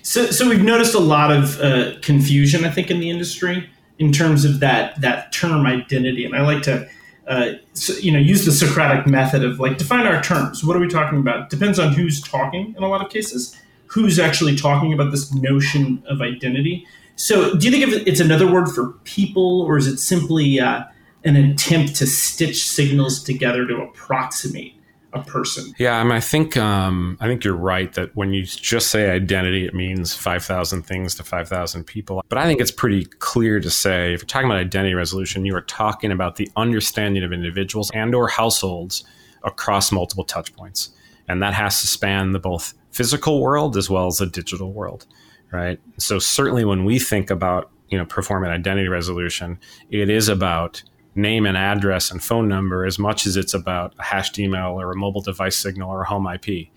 So, 0.03 0.27
so 0.27 0.47
we've 0.47 0.63
noticed 0.63 0.95
a 0.95 0.99
lot 0.99 1.31
of 1.31 1.59
uh, 1.59 1.99
confusion, 2.01 2.65
I 2.65 2.71
think, 2.71 2.91
in 2.91 2.99
the 2.99 3.09
industry 3.09 3.69
in 3.97 4.13
terms 4.13 4.45
of 4.45 4.61
that 4.61 4.99
that 5.01 5.31
term 5.33 5.65
identity, 5.65 6.25
and 6.25 6.35
I 6.35 6.41
like 6.41 6.63
to 6.63 6.89
uh, 7.29 7.53
so, 7.73 7.93
you 7.93 8.11
know, 8.11 8.17
use 8.17 8.43
the 8.43 8.51
Socratic 8.51 9.05
method 9.05 9.43
of 9.43 9.59
like 9.59 9.77
define 9.77 10.07
our 10.07 10.21
terms. 10.21 10.63
What 10.63 10.75
are 10.75 10.79
we 10.79 10.87
talking 10.87 11.19
about? 11.19 11.51
Depends 11.51 11.77
on 11.77 11.93
who's 11.93 12.19
talking 12.21 12.73
in 12.75 12.83
a 12.83 12.87
lot 12.87 13.05
of 13.05 13.11
cases. 13.11 13.55
Who's 13.85 14.19
actually 14.19 14.55
talking 14.55 14.93
about 14.93 15.11
this 15.11 15.31
notion 15.33 16.03
of 16.07 16.21
identity? 16.21 16.85
So, 17.15 17.55
do 17.55 17.69
you 17.69 17.71
think 17.71 18.07
it's 18.07 18.19
another 18.19 18.51
word 18.51 18.69
for 18.69 18.93
people, 19.03 19.61
or 19.61 19.77
is 19.77 19.85
it 19.85 19.97
simply 19.97 20.59
uh, 20.59 20.85
an 21.23 21.35
attempt 21.35 21.95
to 21.97 22.07
stitch 22.07 22.63
signals 22.67 23.23
together 23.23 23.67
to 23.67 23.77
approximate 23.77 24.78
a 25.13 25.23
person. 25.23 25.73
Yeah, 25.77 25.99
I 25.99 26.03
mean, 26.03 26.11
I 26.11 26.19
think 26.19 26.55
um, 26.57 27.17
I 27.19 27.27
think 27.27 27.43
you're 27.43 27.55
right 27.55 27.91
that 27.93 28.15
when 28.15 28.33
you 28.33 28.43
just 28.43 28.91
say 28.91 29.09
identity, 29.09 29.65
it 29.65 29.73
means 29.73 30.13
five 30.13 30.43
thousand 30.43 30.83
things 30.83 31.15
to 31.15 31.23
five 31.23 31.47
thousand 31.47 31.85
people. 31.85 32.23
But 32.29 32.37
I 32.37 32.45
think 32.45 32.61
it's 32.61 32.71
pretty 32.71 33.05
clear 33.05 33.59
to 33.59 33.69
say 33.69 34.13
if 34.13 34.21
you're 34.21 34.27
talking 34.27 34.47
about 34.47 34.59
identity 34.59 34.93
resolution, 34.93 35.45
you 35.45 35.55
are 35.55 35.61
talking 35.61 36.11
about 36.11 36.35
the 36.35 36.49
understanding 36.55 37.23
of 37.23 37.33
individuals 37.33 37.89
and/or 37.93 38.27
households 38.27 39.03
across 39.43 39.91
multiple 39.91 40.23
touch 40.23 40.53
points, 40.55 40.91
and 41.27 41.41
that 41.41 41.53
has 41.53 41.81
to 41.81 41.87
span 41.87 42.31
the 42.31 42.39
both 42.39 42.73
physical 42.91 43.41
world 43.41 43.77
as 43.77 43.89
well 43.89 44.07
as 44.07 44.17
the 44.17 44.27
digital 44.27 44.73
world, 44.73 45.05
right? 45.51 45.79
So 45.97 46.19
certainly 46.19 46.65
when 46.65 46.85
we 46.85 46.99
think 46.99 47.29
about 47.29 47.71
you 47.89 47.97
know 47.97 48.05
performing 48.05 48.51
identity 48.51 48.87
resolution, 48.87 49.59
it 49.89 50.09
is 50.09 50.29
about 50.29 50.83
name 51.21 51.45
and 51.45 51.57
address 51.57 52.11
and 52.11 52.23
phone 52.23 52.47
number 52.47 52.85
as 52.85 52.97
much 52.97 53.25
as 53.25 53.37
it's 53.37 53.53
about 53.53 53.93
a 53.99 54.03
hashed 54.03 54.39
email 54.39 54.79
or 54.79 54.91
a 54.91 54.95
mobile 54.95 55.21
device 55.21 55.57
signal 55.57 55.91
or 55.91 56.01
a 56.01 56.07
home 56.07 56.27
IP. 56.27 56.69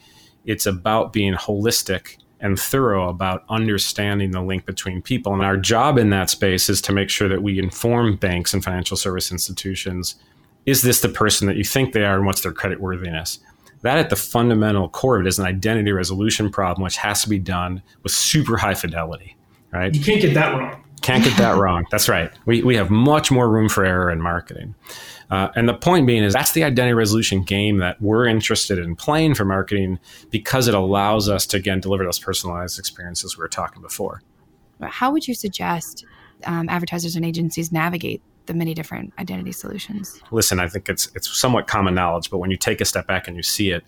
It's 0.45 0.67
about 0.67 1.13
being 1.13 1.35
holistic 1.35 2.17
and 2.41 2.59
thorough 2.59 3.09
about 3.09 3.45
understanding 3.49 4.33
the 4.33 4.43
link 4.43 4.67
between 4.67 5.01
people. 5.01 5.33
And 5.33 5.43
our 5.43 5.57
job 5.57 5.97
in 5.97 6.11
that 6.11 6.29
space 6.29 6.69
is 6.69 6.83
to 6.83 6.93
make 6.93 7.09
sure 7.09 7.29
that 7.29 7.43
we 7.43 7.59
inform 7.59 8.17
banks 8.17 8.53
and 8.53 8.63
financial 8.63 8.97
service 8.97 9.31
institutions 9.31 10.17
is 10.67 10.83
this 10.83 11.01
the 11.01 11.09
person 11.09 11.47
that 11.47 11.57
you 11.57 11.65
think 11.65 11.93
they 11.93 12.05
are 12.05 12.17
and 12.17 12.27
what's 12.27 12.43
their 12.43 12.53
credit 12.53 12.81
worthiness? 12.81 13.41
That 13.83 13.99
at 13.99 14.11
the 14.11 14.17
fundamental 14.17 14.89
core 14.89 15.17
of 15.17 15.27
it 15.27 15.29
is 15.29 15.39
an 15.39 15.47
identity 15.47 15.91
resolution 15.91 16.51
problem, 16.51 16.85
which 16.85 16.97
has 16.99 17.23
to 17.23 17.29
be 17.29 17.39
done 17.39 17.83
with 18.03 18.13
super 18.13 18.57
high 18.57 18.75
fidelity, 18.75 19.37
right? 19.73 19.93
You 19.93 20.05
can't 20.05 20.21
get 20.21 20.35
that 20.35 20.57
wrong. 20.57 20.85
Can't 21.03 21.25
get 21.25 21.37
that 21.37 21.57
wrong. 21.59 21.87
That's 21.91 22.09
right. 22.09 22.31
We, 22.47 22.63
we 22.63 22.77
have 22.77 22.91
much 22.91 23.31
more 23.31 23.51
room 23.51 23.69
for 23.69 23.85
error 23.85 24.11
in 24.11 24.21
marketing. 24.21 24.75
Uh, 25.31 25.49
and 25.57 25.69
the 25.69 25.75
point 25.75 26.07
being 26.07 26.23
is 26.23 26.33
that's 26.33 26.53
the 26.53 26.65
identity 26.65 26.95
resolution 26.95 27.43
game 27.43 27.79
that 27.79 28.01
we're 28.01 28.27
interested 28.27 28.79
in 28.79 28.95
playing 28.95 29.35
for 29.35 29.45
marketing 29.45 29.99
because 30.31 30.69
it 30.69 30.75
allows 30.75 31.29
us 31.29 31.47
to, 31.47 31.57
again, 31.57 31.81
deliver 31.81 32.05
those 32.05 32.19
personalized 32.19 32.79
experiences 32.79 33.37
we 33.37 33.43
were 33.43 33.49
talking 33.49 33.83
before. 33.83 34.23
How 34.81 35.11
would 35.11 35.27
you 35.27 35.35
suggest 35.35 36.05
um, 36.45 36.69
advertisers 36.69 37.17
and 37.17 37.25
agencies 37.25 37.73
navigate 37.73 38.23
the 38.47 38.55
many 38.55 38.75
different 38.75 39.13
identity 39.19 39.53
solutions? 39.53 40.21
Listen, 40.33 40.61
I 40.61 40.69
think 40.69 40.89
it's 40.89 41.11
it's 41.15 41.35
somewhat 41.39 41.67
common 41.67 41.95
knowledge, 41.95 42.31
but 42.31 42.39
when 42.39 42.51
you 42.51 42.57
take 42.57 42.81
a 42.81 42.85
step 42.85 43.07
back 43.07 43.29
and 43.29 43.37
you 43.37 43.43
see 43.43 43.71
it, 43.71 43.85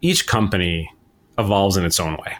each 0.00 0.26
company 0.26 0.90
evolves 1.38 1.76
in 1.76 1.84
its 1.84 2.00
own 2.00 2.14
way 2.14 2.36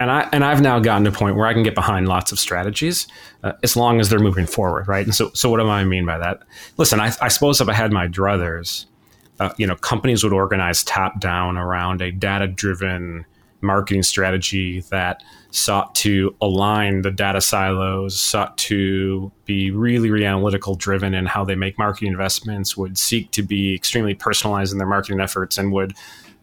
and 0.00 0.10
I 0.10 0.28
and 0.32 0.44
I've 0.44 0.60
now 0.60 0.78
gotten 0.80 1.04
to 1.04 1.10
a 1.10 1.12
point 1.12 1.36
where 1.36 1.46
I 1.46 1.52
can 1.52 1.62
get 1.62 1.74
behind 1.74 2.08
lots 2.08 2.32
of 2.32 2.38
strategies 2.38 3.06
uh, 3.42 3.52
as 3.62 3.76
long 3.76 4.00
as 4.00 4.08
they're 4.08 4.18
moving 4.18 4.46
forward, 4.46 4.88
right? 4.88 5.04
And 5.04 5.14
so, 5.14 5.30
so 5.34 5.50
what 5.50 5.58
do 5.58 5.68
I 5.68 5.84
mean 5.84 6.04
by 6.04 6.18
that? 6.18 6.42
Listen, 6.76 7.00
I, 7.00 7.12
I 7.20 7.28
suppose 7.28 7.60
if 7.60 7.68
I 7.68 7.74
had 7.74 7.92
my 7.92 8.08
druthers, 8.08 8.86
uh, 9.40 9.50
you 9.56 9.66
know, 9.66 9.76
companies 9.76 10.24
would 10.24 10.32
organize 10.32 10.82
top 10.82 11.20
down 11.20 11.56
around 11.56 12.02
a 12.02 12.10
data 12.10 12.46
driven 12.48 13.24
marketing 13.60 14.02
strategy 14.02 14.80
that 14.90 15.22
sought 15.50 15.94
to 15.94 16.34
align 16.40 17.02
the 17.02 17.10
data 17.10 17.40
silos, 17.40 18.20
sought 18.20 18.58
to 18.58 19.32
be 19.44 19.70
really, 19.70 20.10
really 20.10 20.26
analytical 20.26 20.74
driven 20.74 21.14
in 21.14 21.26
how 21.26 21.44
they 21.44 21.54
make 21.54 21.78
marketing 21.78 22.12
investments, 22.12 22.76
would 22.76 22.98
seek 22.98 23.30
to 23.30 23.42
be 23.42 23.74
extremely 23.74 24.14
personalized 24.14 24.72
in 24.72 24.78
their 24.78 24.86
marketing 24.86 25.20
efforts, 25.20 25.56
and 25.56 25.72
would 25.72 25.94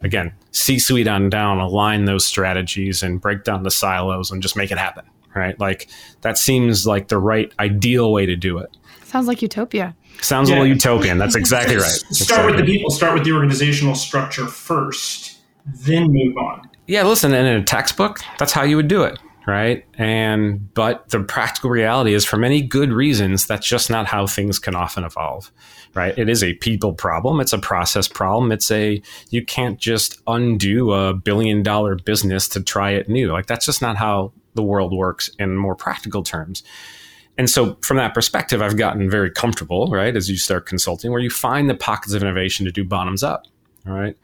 again, 0.01 0.33
C 0.51 0.79
suite 0.79 1.07
on 1.07 1.29
down, 1.29 1.59
align 1.59 2.05
those 2.05 2.25
strategies 2.25 3.03
and 3.03 3.21
break 3.21 3.43
down 3.43 3.63
the 3.63 3.71
silos 3.71 4.31
and 4.31 4.41
just 4.41 4.55
make 4.55 4.71
it 4.71 4.77
happen. 4.77 5.05
Right. 5.33 5.57
Like 5.59 5.87
that 6.21 6.37
seems 6.37 6.85
like 6.85 7.07
the 7.07 7.17
right 7.17 7.53
ideal 7.59 8.11
way 8.11 8.25
to 8.25 8.35
do 8.35 8.57
it. 8.57 8.75
Sounds 9.05 9.27
like 9.27 9.41
utopia. 9.41 9.95
Sounds 10.21 10.49
yeah. 10.49 10.55
a 10.55 10.59
little 10.59 10.73
utopian. 10.73 11.17
That's 11.17 11.35
exactly 11.35 11.75
right. 11.75 11.83
Start 11.89 12.11
exactly. 12.11 12.51
with 12.51 12.59
the 12.59 12.65
people, 12.65 12.89
start 12.91 13.13
with 13.13 13.23
the 13.23 13.31
organizational 13.31 13.95
structure 13.95 14.45
first, 14.45 15.39
then 15.65 16.11
move 16.11 16.35
on. 16.37 16.69
Yeah, 16.87 17.03
listen, 17.03 17.33
in 17.33 17.45
a 17.45 17.63
textbook, 17.63 18.19
that's 18.37 18.51
how 18.51 18.63
you 18.63 18.75
would 18.75 18.89
do 18.89 19.03
it 19.03 19.19
right? 19.47 19.85
And 19.95 20.73
but 20.73 21.09
the 21.09 21.21
practical 21.21 21.69
reality 21.69 22.13
is 22.13 22.25
for 22.25 22.37
many 22.37 22.61
good 22.61 22.91
reasons 22.91 23.47
that's 23.47 23.67
just 23.67 23.89
not 23.89 24.05
how 24.05 24.27
things 24.27 24.59
can 24.59 24.75
often 24.75 25.03
evolve. 25.03 25.51
Right? 25.93 26.17
It 26.17 26.29
is 26.29 26.43
a 26.43 26.53
people 26.55 26.93
problem, 26.93 27.41
it's 27.41 27.53
a 27.53 27.59
process 27.59 28.07
problem. 28.07 28.51
It's 28.51 28.71
a 28.71 29.01
you 29.29 29.45
can't 29.45 29.79
just 29.79 30.21
undo 30.27 30.91
a 30.93 31.13
billion 31.13 31.63
dollar 31.63 31.95
business 31.95 32.47
to 32.49 32.61
try 32.63 32.91
it 32.91 33.09
new. 33.09 33.31
Like 33.31 33.47
that's 33.47 33.65
just 33.65 33.81
not 33.81 33.97
how 33.97 34.31
the 34.53 34.63
world 34.63 34.93
works 34.93 35.29
in 35.39 35.57
more 35.57 35.75
practical 35.75 36.23
terms. 36.23 36.63
And 37.37 37.49
so 37.49 37.77
from 37.81 37.97
that 37.97 38.13
perspective, 38.13 38.61
I've 38.61 38.77
gotten 38.77 39.09
very 39.09 39.31
comfortable, 39.31 39.87
right, 39.87 40.15
as 40.15 40.29
you 40.29 40.37
start 40.37 40.65
consulting 40.65 41.11
where 41.11 41.21
you 41.21 41.29
find 41.29 41.69
the 41.69 41.75
pockets 41.75 42.13
of 42.13 42.21
innovation 42.21 42.65
to 42.65 42.71
do 42.71 42.83
bottoms 42.83 43.23
up, 43.23 43.45
all 43.87 43.93
right? 43.93 44.17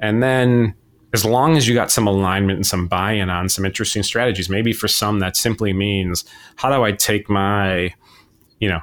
And 0.00 0.22
then 0.22 0.74
as 1.12 1.24
long 1.24 1.56
as 1.56 1.66
you 1.66 1.74
got 1.74 1.90
some 1.90 2.06
alignment 2.06 2.56
and 2.56 2.66
some 2.66 2.86
buy-in 2.86 3.30
on 3.30 3.48
some 3.48 3.64
interesting 3.64 4.02
strategies 4.02 4.48
maybe 4.48 4.72
for 4.72 4.88
some 4.88 5.20
that 5.20 5.36
simply 5.36 5.72
means 5.72 6.24
how 6.56 6.68
do 6.70 6.84
i 6.84 6.92
take 6.92 7.28
my 7.28 7.92
you 8.60 8.68
know 8.68 8.80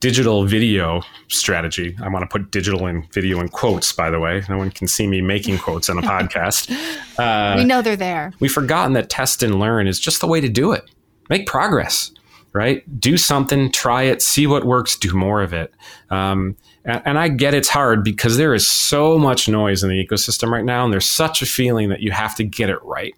digital 0.00 0.44
video 0.44 1.02
strategy? 1.28 1.96
I 2.02 2.08
want 2.08 2.22
to 2.22 2.26
put 2.26 2.50
digital 2.50 2.86
and 2.86 3.10
video 3.12 3.40
in 3.40 3.48
quotes 3.48 3.92
by 3.92 4.10
the 4.10 4.18
way. 4.18 4.42
No 4.48 4.58
one 4.58 4.70
can 4.70 4.88
see 4.88 5.06
me 5.06 5.20
making 5.20 5.58
quotes 5.58 5.88
on 5.88 5.98
a 5.98 6.02
podcast. 6.02 6.70
Uh, 7.18 7.56
we 7.56 7.64
know 7.64 7.82
they're 7.82 7.96
there. 7.96 8.32
we've 8.40 8.52
forgotten 8.52 8.94
that 8.94 9.10
test 9.10 9.42
and 9.42 9.58
learn 9.58 9.86
is 9.86 10.00
just 10.00 10.20
the 10.20 10.26
way 10.26 10.40
to 10.40 10.48
do 10.48 10.72
it. 10.72 10.90
Make 11.30 11.46
progress 11.46 12.12
right? 12.52 12.98
Do 12.98 13.18
something 13.18 13.70
try 13.70 14.04
it 14.04 14.22
see 14.22 14.46
what 14.46 14.64
works 14.64 14.96
do 14.96 15.12
more 15.14 15.42
of 15.42 15.52
it. 15.52 15.74
Um, 16.08 16.56
and, 16.86 17.02
and 17.04 17.18
I 17.18 17.28
get 17.28 17.52
it's 17.52 17.68
hard 17.68 18.02
because 18.02 18.36
there 18.36 18.54
is 18.54 18.66
so 18.68 19.18
much 19.18 19.48
noise 19.48 19.82
in 19.82 19.90
the 19.90 20.06
ecosystem 20.06 20.50
right 20.50 20.64
now, 20.64 20.84
and 20.84 20.92
there's 20.92 21.06
such 21.06 21.42
a 21.42 21.46
feeling 21.46 21.88
that 21.90 22.00
you 22.00 22.12
have 22.12 22.34
to 22.36 22.44
get 22.44 22.70
it 22.70 22.82
right. 22.82 23.14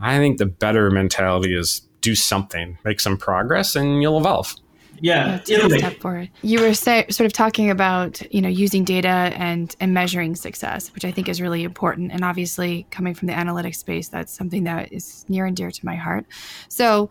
I 0.00 0.16
think 0.18 0.38
the 0.38 0.46
better 0.46 0.90
mentality 0.90 1.54
is 1.54 1.82
do 2.00 2.14
something, 2.14 2.78
make 2.84 3.00
some 3.00 3.18
progress, 3.18 3.76
and 3.76 4.00
you'll 4.00 4.18
evolve. 4.18 4.54
Yeah, 5.02 5.40
yeah 5.46 5.68
step 5.68 5.94
forward. 6.00 6.30
You 6.42 6.60
were 6.60 6.74
say, 6.74 7.06
sort 7.10 7.26
of 7.26 7.32
talking 7.32 7.70
about 7.70 8.20
you 8.32 8.40
know 8.40 8.48
using 8.48 8.84
data 8.84 9.08
and 9.08 9.74
and 9.80 9.94
measuring 9.94 10.36
success, 10.36 10.92
which 10.94 11.04
I 11.04 11.10
think 11.10 11.28
is 11.28 11.40
really 11.40 11.64
important. 11.64 12.12
And 12.12 12.22
obviously, 12.22 12.86
coming 12.90 13.14
from 13.14 13.26
the 13.26 13.34
analytics 13.34 13.76
space, 13.76 14.08
that's 14.08 14.32
something 14.32 14.64
that 14.64 14.92
is 14.92 15.24
near 15.28 15.46
and 15.46 15.56
dear 15.56 15.70
to 15.70 15.86
my 15.86 15.96
heart. 15.96 16.26
So, 16.68 17.08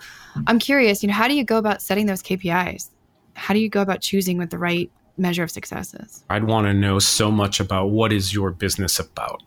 I'm 0.48 0.60
curious. 0.60 1.04
You 1.04 1.08
know, 1.08 1.16
how 1.16 1.28
do 1.28 1.34
you 1.34 1.44
go 1.44 1.58
about 1.58 1.82
setting 1.82 2.06
those 2.06 2.22
KPIs? 2.22 2.90
How 3.34 3.54
do 3.54 3.60
you 3.60 3.70
go 3.70 3.82
about 3.82 4.02
choosing 4.02 4.38
what 4.38 4.50
the 4.50 4.60
right 4.60 4.92
measure 5.20 5.44
of 5.44 5.52
success 5.52 5.94
is? 5.94 6.24
I'd 6.30 6.46
want 6.46 6.68
to 6.68 6.74
know 6.74 7.00
so 7.00 7.30
much 7.32 7.60
about 7.60 7.88
what 7.88 8.12
is 8.12 8.34
your 8.34 8.52
business 8.52 9.00
about. 9.00 9.44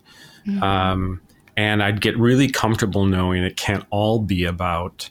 Mm-hmm. 0.47 0.63
Um, 0.63 1.21
and 1.55 1.83
I'd 1.83 2.01
get 2.01 2.17
really 2.17 2.49
comfortable 2.49 3.05
knowing 3.05 3.43
it 3.43 3.57
can't 3.57 3.85
all 3.89 4.19
be 4.19 4.45
about 4.45 5.09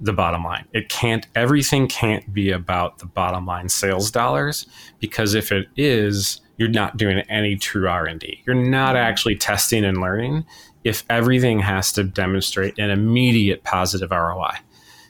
the 0.00 0.12
bottom 0.12 0.44
line. 0.44 0.66
It 0.72 0.88
can't, 0.88 1.26
everything 1.34 1.86
can't 1.86 2.32
be 2.32 2.50
about 2.50 2.98
the 2.98 3.06
bottom 3.06 3.46
line 3.46 3.68
sales 3.68 4.10
dollars 4.10 4.66
because 4.98 5.34
if 5.34 5.52
it 5.52 5.68
is, 5.76 6.40
you're 6.56 6.68
not 6.68 6.96
doing 6.96 7.18
any 7.28 7.56
true 7.56 7.88
R&D. 7.88 8.42
You're 8.46 8.56
not 8.56 8.94
mm-hmm. 8.94 9.04
actually 9.04 9.36
testing 9.36 9.84
and 9.84 10.00
learning 10.00 10.44
if 10.84 11.04
everything 11.08 11.60
has 11.60 11.92
to 11.92 12.04
demonstrate 12.04 12.78
an 12.78 12.90
immediate 12.90 13.62
positive 13.62 14.10
ROI. 14.10 14.54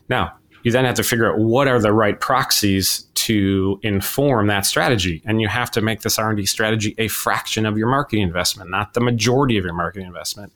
Now, 0.08 0.34
you 0.62 0.70
then 0.72 0.84
have 0.84 0.94
to 0.94 1.02
figure 1.02 1.30
out 1.30 1.38
what 1.38 1.68
are 1.68 1.80
the 1.80 1.92
right 1.92 2.18
proxies 2.20 3.02
to 3.14 3.78
inform 3.82 4.46
that 4.48 4.66
strategy. 4.66 5.22
And 5.24 5.40
you 5.40 5.48
have 5.48 5.70
to 5.72 5.80
make 5.80 6.02
this 6.02 6.18
r&d 6.18 6.44
strategy 6.46 6.94
a 6.98 7.08
fraction 7.08 7.66
of 7.66 7.76
your 7.76 7.88
marketing 7.88 8.22
investment 8.22 8.70
not 8.70 8.94
the 8.94 9.00
majority 9.00 9.58
of 9.58 9.64
your 9.64 9.74
marketing 9.74 10.06
investment. 10.06 10.52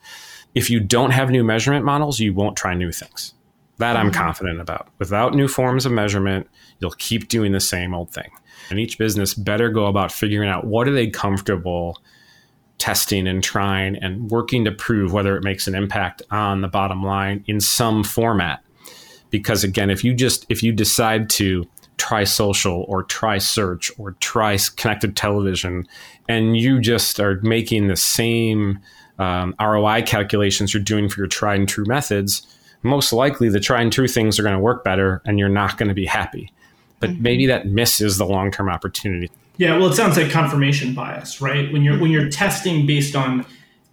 If 0.55 0.69
you 0.69 0.79
don't 0.79 1.11
have 1.11 1.29
new 1.29 1.43
measurement 1.43 1.85
models 1.85 2.19
you 2.19 2.33
won't 2.33 2.57
try 2.57 2.73
new 2.73 2.91
things. 2.91 3.33
That 3.77 3.95
i'm 3.95 4.07
mm-hmm. 4.07 4.21
confident 4.21 4.61
about. 4.61 4.89
Without 4.99 5.33
new 5.33 5.47
forms 5.47 5.85
of 5.85 5.91
measurement 5.91 6.47
you'll 6.79 6.91
keep 6.91 7.27
doing 7.27 7.51
the 7.51 7.59
same 7.59 7.93
old 7.93 8.11
thing. 8.11 8.29
And 8.69 8.79
each 8.79 8.97
business 8.97 9.33
better 9.33 9.69
go 9.69 9.85
about 9.85 10.11
figuring 10.11 10.49
out 10.49 10.65
what 10.65 10.87
are 10.87 10.93
they 10.93 11.07
comfortable 11.07 12.01
testing 12.77 13.27
and 13.27 13.43
trying 13.43 13.95
and 13.95 14.29
working 14.29 14.65
to 14.65 14.71
prove 14.71 15.11
whether 15.11 15.35
it 15.35 15.43
makes 15.43 15.67
an 15.67 15.75
impact 15.75 16.21
on 16.29 16.61
the 16.61 16.67
bottom 16.67 17.03
line 17.03 17.43
in 17.47 17.59
some 17.59 18.03
format 18.03 18.61
because 19.29 19.63
again 19.63 19.89
if 19.89 20.03
you 20.03 20.13
just 20.13 20.45
if 20.49 20.63
you 20.63 20.71
decide 20.71 21.29
to 21.29 21.67
try 21.97 22.23
social 22.23 22.85
or 22.87 23.03
try 23.03 23.37
search 23.37 23.91
or 23.97 24.11
try 24.19 24.57
connected 24.75 25.15
television 25.15 25.87
and 26.29 26.57
you 26.57 26.79
just 26.79 27.19
are 27.19 27.39
making 27.41 27.87
the 27.87 27.95
same 27.95 28.79
um, 29.19 29.55
roi 29.59 30.01
calculations 30.03 30.73
you're 30.73 30.83
doing 30.83 31.09
for 31.09 31.21
your 31.21 31.27
tried 31.27 31.59
and 31.59 31.69
true 31.69 31.85
methods 31.85 32.45
most 32.83 33.13
likely 33.13 33.49
the 33.49 33.59
tried 33.59 33.81
and 33.81 33.93
true 33.93 34.07
things 34.07 34.39
are 34.39 34.43
going 34.43 34.55
to 34.55 34.59
work 34.59 34.83
better 34.83 35.21
and 35.25 35.39
you're 35.39 35.49
not 35.49 35.77
going 35.77 35.89
to 35.89 35.95
be 35.95 36.05
happy. 36.05 36.51
But 36.99 37.11
mm-hmm. 37.11 37.23
maybe 37.23 37.45
that 37.47 37.67
misses 37.67 38.17
the 38.17 38.25
long-term 38.25 38.69
opportunity. 38.69 39.29
Yeah 39.57 39.77
well 39.77 39.87
it 39.87 39.95
sounds 39.95 40.17
like 40.17 40.31
confirmation 40.31 40.93
bias 40.93 41.41
right? 41.41 41.71
When 41.73 41.83
you're 41.83 41.99
when 41.99 42.11
you're 42.11 42.29
testing 42.29 42.85
based 42.85 43.15
on 43.15 43.45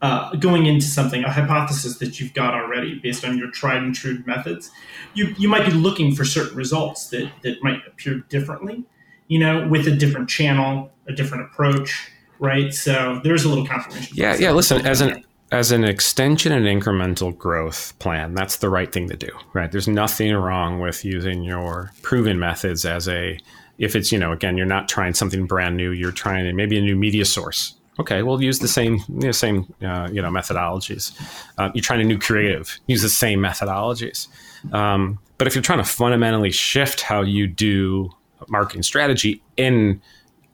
uh, 0.04 0.36
going 0.36 0.66
into 0.66 0.84
something, 0.84 1.24
a 1.24 1.32
hypothesis 1.32 1.96
that 1.96 2.20
you've 2.20 2.34
got 2.34 2.52
already 2.52 2.98
based 2.98 3.24
on 3.24 3.38
your 3.38 3.50
tried 3.50 3.82
and 3.82 3.94
true 3.94 4.22
methods, 4.26 4.70
you, 5.14 5.34
you 5.38 5.48
might 5.48 5.64
be 5.64 5.72
looking 5.72 6.14
for 6.14 6.26
certain 6.26 6.54
results 6.54 7.08
that, 7.08 7.32
that 7.40 7.56
might 7.62 7.80
appear 7.86 8.18
differently, 8.28 8.84
you 9.28 9.38
know, 9.38 9.66
with 9.66 9.88
a 9.88 9.90
different 9.90 10.28
channel, 10.28 10.92
a 11.08 11.14
different 11.14 11.44
approach, 11.44 12.10
right? 12.38 12.74
So 12.74 13.22
there's 13.24 13.44
a 13.44 13.48
little 13.48 13.66
confirmation. 13.66 14.14
Yeah, 14.14 14.36
yeah. 14.38 14.50
Listen, 14.50 14.86
as 14.86 15.00
an 15.00 15.24
as 15.50 15.72
an 15.72 15.84
extension 15.84 16.52
and 16.52 16.66
incremental 16.66 17.34
growth 17.34 17.98
plan, 17.98 18.34
that's 18.34 18.56
the 18.56 18.68
right 18.68 18.92
thing 18.92 19.08
to 19.08 19.16
do, 19.16 19.30
right? 19.54 19.72
There's 19.72 19.88
nothing 19.88 20.34
wrong 20.34 20.80
with 20.80 21.02
using 21.02 21.44
your 21.44 21.92
proven 22.02 22.38
methods 22.38 22.84
as 22.84 23.08
a 23.08 23.38
if 23.78 23.96
it's 23.96 24.12
you 24.12 24.18
know 24.18 24.32
again 24.32 24.58
you're 24.58 24.66
not 24.66 24.86
trying 24.86 25.14
something 25.14 25.46
brand 25.46 25.78
new, 25.78 25.92
you're 25.92 26.12
trying 26.12 26.54
maybe 26.54 26.76
a 26.76 26.82
new 26.82 26.94
media 26.94 27.24
source 27.24 27.74
Okay, 28.00 28.22
we'll 28.22 28.42
use 28.42 28.58
the 28.58 28.68
same 28.68 28.94
you 29.08 29.26
know, 29.26 29.32
same 29.32 29.72
uh, 29.82 30.08
you 30.12 30.20
know 30.20 30.30
methodologies. 30.30 31.12
Uh, 31.58 31.70
you're 31.74 31.82
trying 31.82 32.00
to 32.00 32.04
new 32.04 32.18
creative, 32.18 32.78
use 32.86 33.02
the 33.02 33.08
same 33.08 33.40
methodologies. 33.40 34.28
Um, 34.72 35.18
but 35.38 35.46
if 35.46 35.54
you're 35.54 35.62
trying 35.62 35.78
to 35.78 35.84
fundamentally 35.84 36.50
shift 36.50 37.00
how 37.02 37.22
you 37.22 37.46
do 37.46 38.10
marketing 38.48 38.82
strategy 38.82 39.42
in 39.56 40.00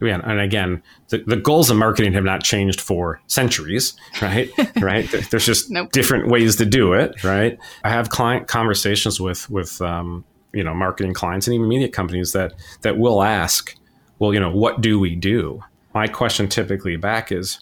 and 0.01 0.41
again, 0.41 0.83
the, 1.09 1.19
the 1.19 1.37
goals 1.37 1.69
of 1.69 1.77
marketing 1.77 2.15
have 2.15 2.25
not 2.25 2.43
changed 2.43 2.81
for 2.81 3.21
centuries, 3.27 3.95
right? 4.23 4.51
right. 4.81 5.07
There's 5.31 5.45
just 5.45 5.71
nope. 5.71 5.93
different 5.93 6.29
ways 6.29 6.57
to 6.57 6.65
do 6.65 6.95
it, 6.95 7.23
right? 7.23 7.59
I 7.85 7.91
have 7.91 8.09
client 8.09 8.49
conversations 8.49 9.21
with 9.21 9.49
with 9.51 9.81
um, 9.83 10.25
you 10.53 10.65
know 10.65 10.75
marketing 10.75 11.15
clients 11.15 11.47
and 11.47 11.55
even 11.55 11.69
media 11.69 11.89
companies 11.89 12.33
that 12.33 12.55
that 12.81 12.97
will 12.97 13.23
ask, 13.23 13.77
well, 14.19 14.33
you 14.33 14.41
know, 14.41 14.51
what 14.51 14.81
do 14.81 14.99
we 14.99 15.15
do? 15.15 15.63
My 15.95 16.07
question 16.07 16.49
typically 16.49 16.97
back 16.97 17.33
is 17.33 17.61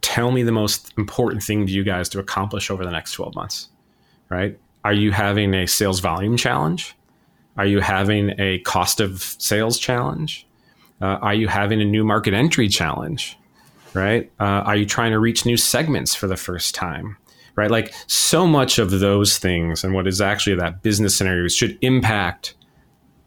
tell 0.00 0.30
me 0.30 0.42
the 0.42 0.52
most 0.52 0.94
important 0.96 1.42
thing 1.42 1.66
to 1.66 1.72
you 1.72 1.84
guys 1.84 2.08
to 2.10 2.18
accomplish 2.18 2.70
over 2.70 2.84
the 2.84 2.90
next 2.90 3.12
12 3.12 3.34
months, 3.34 3.68
right? 4.28 4.58
Are 4.84 4.92
you 4.92 5.10
having 5.10 5.52
a 5.52 5.66
sales 5.66 6.00
volume 6.00 6.36
challenge? 6.36 6.94
Are 7.56 7.66
you 7.66 7.80
having 7.80 8.38
a 8.38 8.60
cost 8.60 9.00
of 9.00 9.22
sales 9.22 9.78
challenge? 9.78 10.46
Uh, 11.00 11.18
are 11.20 11.34
you 11.34 11.48
having 11.48 11.80
a 11.80 11.84
new 11.84 12.04
market 12.04 12.34
entry 12.34 12.68
challenge? 12.68 13.36
Right? 13.94 14.30
Uh, 14.38 14.62
are 14.64 14.76
you 14.76 14.86
trying 14.86 15.12
to 15.12 15.18
reach 15.18 15.46
new 15.46 15.56
segments 15.56 16.14
for 16.14 16.26
the 16.26 16.36
first 16.36 16.74
time? 16.74 17.16
Right? 17.56 17.70
Like 17.70 17.94
so 18.06 18.46
much 18.46 18.78
of 18.78 18.90
those 18.90 19.38
things 19.38 19.82
and 19.82 19.94
what 19.94 20.06
is 20.06 20.20
actually 20.20 20.56
that 20.56 20.82
business 20.82 21.16
scenario 21.16 21.48
should 21.48 21.78
impact 21.80 22.54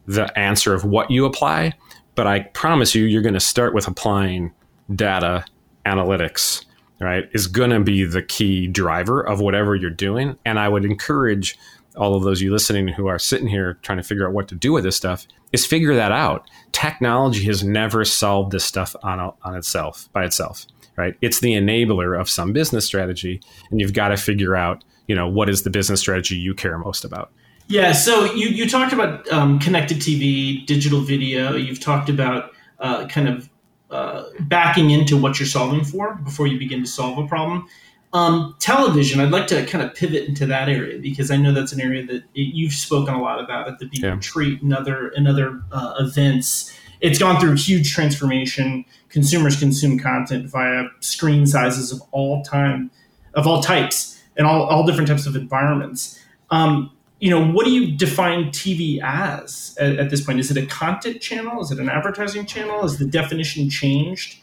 the 0.05 0.37
answer 0.37 0.73
of 0.73 0.85
what 0.85 1.11
you 1.11 1.25
apply 1.25 1.73
but 2.19 2.27
I 2.27 2.41
promise 2.41 2.93
you, 2.93 3.05
you're 3.05 3.21
going 3.21 3.33
to 3.33 3.39
start 3.39 3.73
with 3.73 3.87
applying 3.87 4.51
data 4.93 5.45
analytics 5.85 6.65
right, 6.99 7.29
is 7.31 7.47
going 7.47 7.69
to 7.69 7.79
be 7.79 8.03
the 8.03 8.21
key 8.21 8.67
driver 8.67 9.25
of 9.25 9.39
whatever 9.39 9.73
you're 9.73 9.89
doing. 9.89 10.37
And 10.43 10.59
I 10.59 10.67
would 10.67 10.83
encourage 10.83 11.57
all 11.95 12.15
of 12.15 12.23
those 12.23 12.41
you 12.41 12.51
listening 12.51 12.89
who 12.89 13.07
are 13.07 13.17
sitting 13.17 13.47
here 13.47 13.79
trying 13.83 13.99
to 13.99 14.03
figure 14.03 14.27
out 14.27 14.33
what 14.33 14.49
to 14.49 14.55
do 14.55 14.73
with 14.73 14.83
this 14.83 14.97
stuff 14.97 15.27
is 15.53 15.65
figure 15.65 15.95
that 15.95 16.11
out. 16.11 16.49
Technology 16.73 17.45
has 17.45 17.63
never 17.63 18.03
solved 18.03 18.51
this 18.51 18.65
stuff 18.65 18.97
on, 19.01 19.31
on 19.43 19.55
itself 19.55 20.09
by 20.11 20.25
itself, 20.25 20.65
right? 20.97 21.15
It's 21.21 21.39
the 21.39 21.53
enabler 21.53 22.19
of 22.19 22.29
some 22.29 22.51
business 22.51 22.85
strategy, 22.85 23.39
and 23.71 23.79
you've 23.79 23.93
got 23.93 24.09
to 24.09 24.17
figure 24.17 24.57
out, 24.57 24.83
you 25.07 25.15
know, 25.15 25.29
what 25.29 25.47
is 25.47 25.63
the 25.63 25.69
business 25.69 26.01
strategy 26.01 26.35
you 26.35 26.53
care 26.53 26.77
most 26.77 27.05
about. 27.05 27.31
Yeah. 27.69 27.91
So 27.91 28.25
you 28.33 28.49
you 28.49 28.67
talked 28.67 28.93
about 28.93 29.31
um, 29.31 29.59
connected 29.59 29.97
TV, 29.97 30.65
digital 30.65 31.01
video. 31.01 31.55
You've 31.55 31.79
talked 31.79 32.09
about 32.09 32.51
uh, 32.79 33.07
kind 33.07 33.29
of 33.29 33.49
uh, 33.91 34.23
backing 34.41 34.89
into 34.89 35.15
what 35.15 35.39
you're 35.39 35.47
solving 35.47 35.83
for 35.83 36.15
before 36.15 36.47
you 36.47 36.57
begin 36.57 36.81
to 36.81 36.87
solve 36.87 37.17
a 37.19 37.27
problem. 37.27 37.67
Um, 38.11 38.55
television, 38.59 39.19
I'd 39.19 39.29
like 39.29 39.45
to 39.47 39.63
kind 39.67 39.83
of 39.83 39.93
pivot 39.93 40.27
into 40.27 40.47
that 40.47 40.67
area 40.67 40.97
because 40.97 41.29
I 41.29 41.37
know 41.37 41.53
that's 41.53 41.71
an 41.71 41.79
area 41.79 42.03
that 42.07 42.23
it, 42.33 42.55
you've 42.55 42.73
spoken 42.73 43.13
a 43.13 43.21
lot 43.21 43.39
about 43.43 43.67
at 43.67 43.77
the 43.77 43.85
Beet 43.85 44.01
yeah. 44.01 44.15
Retreat 44.15 44.63
and 44.63 44.73
other 44.73 45.09
and 45.09 45.27
other 45.27 45.61
uh, 45.71 45.93
events. 45.99 46.75
It's 47.01 47.19
gone 47.19 47.39
through 47.39 47.53
huge 47.55 47.93
transformation. 47.93 48.83
Consumers 49.09 49.59
consume 49.59 49.99
content 49.99 50.47
via 50.47 50.85
screen 51.01 51.45
sizes 51.45 51.91
of 51.91 52.01
all 52.11 52.43
time, 52.43 52.89
of 53.35 53.45
all 53.45 53.61
types, 53.61 54.21
and 54.37 54.47
all, 54.47 54.63
all 54.63 54.85
different 54.87 55.07
types 55.07 55.27
of 55.27 55.35
environments. 55.35 56.19
Um, 56.49 56.91
you 57.19 57.29
know, 57.29 57.45
what 57.51 57.65
do 57.65 57.71
you 57.71 57.91
define 57.91 58.45
TV 58.45 59.01
as 59.03 59.75
at, 59.79 59.97
at, 59.97 60.09
this 60.09 60.21
point? 60.21 60.39
Is 60.39 60.51
it 60.51 60.57
a 60.57 60.65
content 60.65 61.21
channel? 61.21 61.61
Is 61.61 61.71
it 61.71 61.79
an 61.79 61.89
advertising 61.89 62.45
channel? 62.45 62.85
Is 62.85 62.97
the 62.97 63.05
definition 63.05 63.69
changed? 63.69 64.39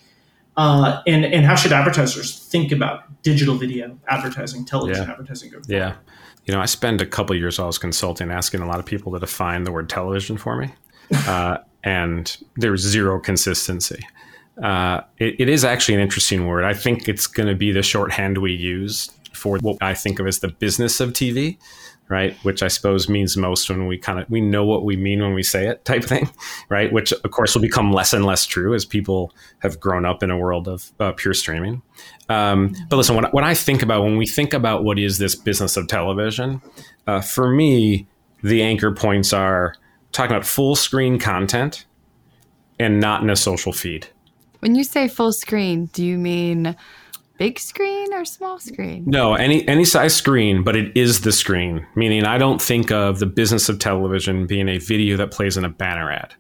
Uh, 0.57 1.03
and 1.07 1.25
and 1.25 1.45
how 1.45 1.55
should 1.55 1.73
advertisers 1.73 2.39
think 2.39 2.73
about 2.73 3.23
digital 3.23 3.57
video 3.57 3.99
advertising, 4.09 4.65
television 4.65 5.05
yeah. 5.05 5.13
advertising? 5.13 5.53
Yeah, 5.69 5.97
you 6.47 6.55
know, 6.55 6.61
I 6.61 6.67
spend 6.67 7.01
a 7.01 7.07
couple 7.07 7.37
years 7.37 7.59
I 7.59 7.67
was 7.67 7.77
consulting, 7.77 8.31
asking 8.31 8.61
a 8.61 8.67
lot 8.67 8.79
of 8.79 8.87
people 8.87 9.13
to 9.13 9.19
define 9.19 9.65
the 9.65 9.73
word 9.73 9.91
television 9.91 10.39
for 10.39 10.57
me, 10.57 10.73
uh, 11.27 11.59
and 11.85 12.37
there's 12.57 12.81
zero 12.81 13.21
consistency. 13.21 14.01
Uh, 14.63 15.03
it, 15.19 15.39
it 15.39 15.49
is 15.51 15.65
actually 15.65 15.95
an 15.95 16.01
interesting 16.01 16.47
word. 16.47 16.65
I 16.65 16.73
think 16.73 17.07
it's 17.07 17.27
going 17.27 17.49
to 17.49 17.55
be 17.55 17.73
the 17.73 17.83
shorthand 17.83 18.39
we 18.39 18.53
use 18.53 19.11
for 19.35 19.59
what 19.59 19.77
I 19.83 19.93
think 19.93 20.19
of 20.19 20.27
as 20.27 20.39
the 20.39 20.49
business 20.49 21.01
of 21.01 21.13
TV 21.13 21.59
right? 22.09 22.37
Which 22.45 22.63
i 22.63 22.69
suppose 22.69 23.09
means 23.09 23.37
most 23.37 23.69
when 23.69 23.87
we 23.87 23.99
kind 23.99 24.19
of 24.19 24.31
we 24.31 24.41
know 24.41 24.65
what 24.65 24.85
we 24.85 24.97
mean 24.97 25.21
when 25.21 25.35
we 25.35 25.43
say 25.43 25.67
it 25.67 25.85
type 25.85 26.05
thing 26.05 26.31
right? 26.69 26.93
Which 26.93 27.13
of 27.13 27.31
course 27.31 27.55
will 27.55 27.63
become 27.63 27.93
less 27.93 28.13
and 28.13 28.25
less 28.25 28.47
true 28.47 28.75
as 28.75 28.85
people 28.85 29.33
have 29.61 29.81
grown 29.81 30.05
up 30.05 30.23
in 30.23 30.31
a 30.31 30.39
world 30.39 30.69
of 30.69 30.93
uh, 31.01 31.13
pure 31.13 31.35
streaming. 31.35 31.83
Um, 32.29 32.75
but 32.89 32.97
listen 32.97 33.15
when, 33.15 33.25
when 33.27 33.45
i 33.45 33.55
think 33.55 33.83
about 33.83 34.03
when 34.03 34.17
we 34.17 34.27
think 34.27 34.53
about 34.53 34.83
what 34.83 34.99
is 34.99 35.19
this 35.19 35.35
business 35.35 35.77
of 35.77 35.87
television 35.87 36.61
uh, 37.07 37.21
for 37.21 37.51
me 37.51 38.07
the 38.43 38.63
anchor 38.63 38.93
points 38.93 39.33
are 39.33 39.75
talking 40.13 40.35
about 40.35 40.47
full 40.47 40.75
screen 40.77 41.19
content 41.19 41.85
and 42.79 43.01
not 43.01 43.23
in 43.23 43.31
a 43.31 43.37
social 43.37 43.73
feed. 43.73 44.09
When 44.61 44.75
you 44.75 44.85
say 44.85 45.09
full 45.09 45.33
screen 45.33 45.87
do 45.87 46.05
you 46.05 46.19
mean 46.19 46.77
big 47.39 47.59
screen 47.59 48.13
or 48.13 48.25
small 48.25 48.59
screen? 48.59 49.05
No, 49.07 49.35
any 49.35 49.67
any 49.69 49.85
size 49.85 50.15
screen, 50.15 50.63
but 50.63 50.77
it 50.77 50.97
is 50.97 51.21
the 51.23 51.33
screen. 51.33 51.87
Meaning, 51.95 52.25
I 52.25 52.39
don't 52.39 52.61
think 52.61 52.91
of 52.91 53.19
the 53.19 53.27
business 53.27 53.69
of 53.69 53.79
television 53.79 54.47
being 54.47 54.69
a 54.69 54.79
video 54.79 55.17
that 55.17 55.31
plays 55.31 55.57
in 55.57 55.65
a 55.65 55.69
banner 55.69 56.11
ad, 56.11 56.35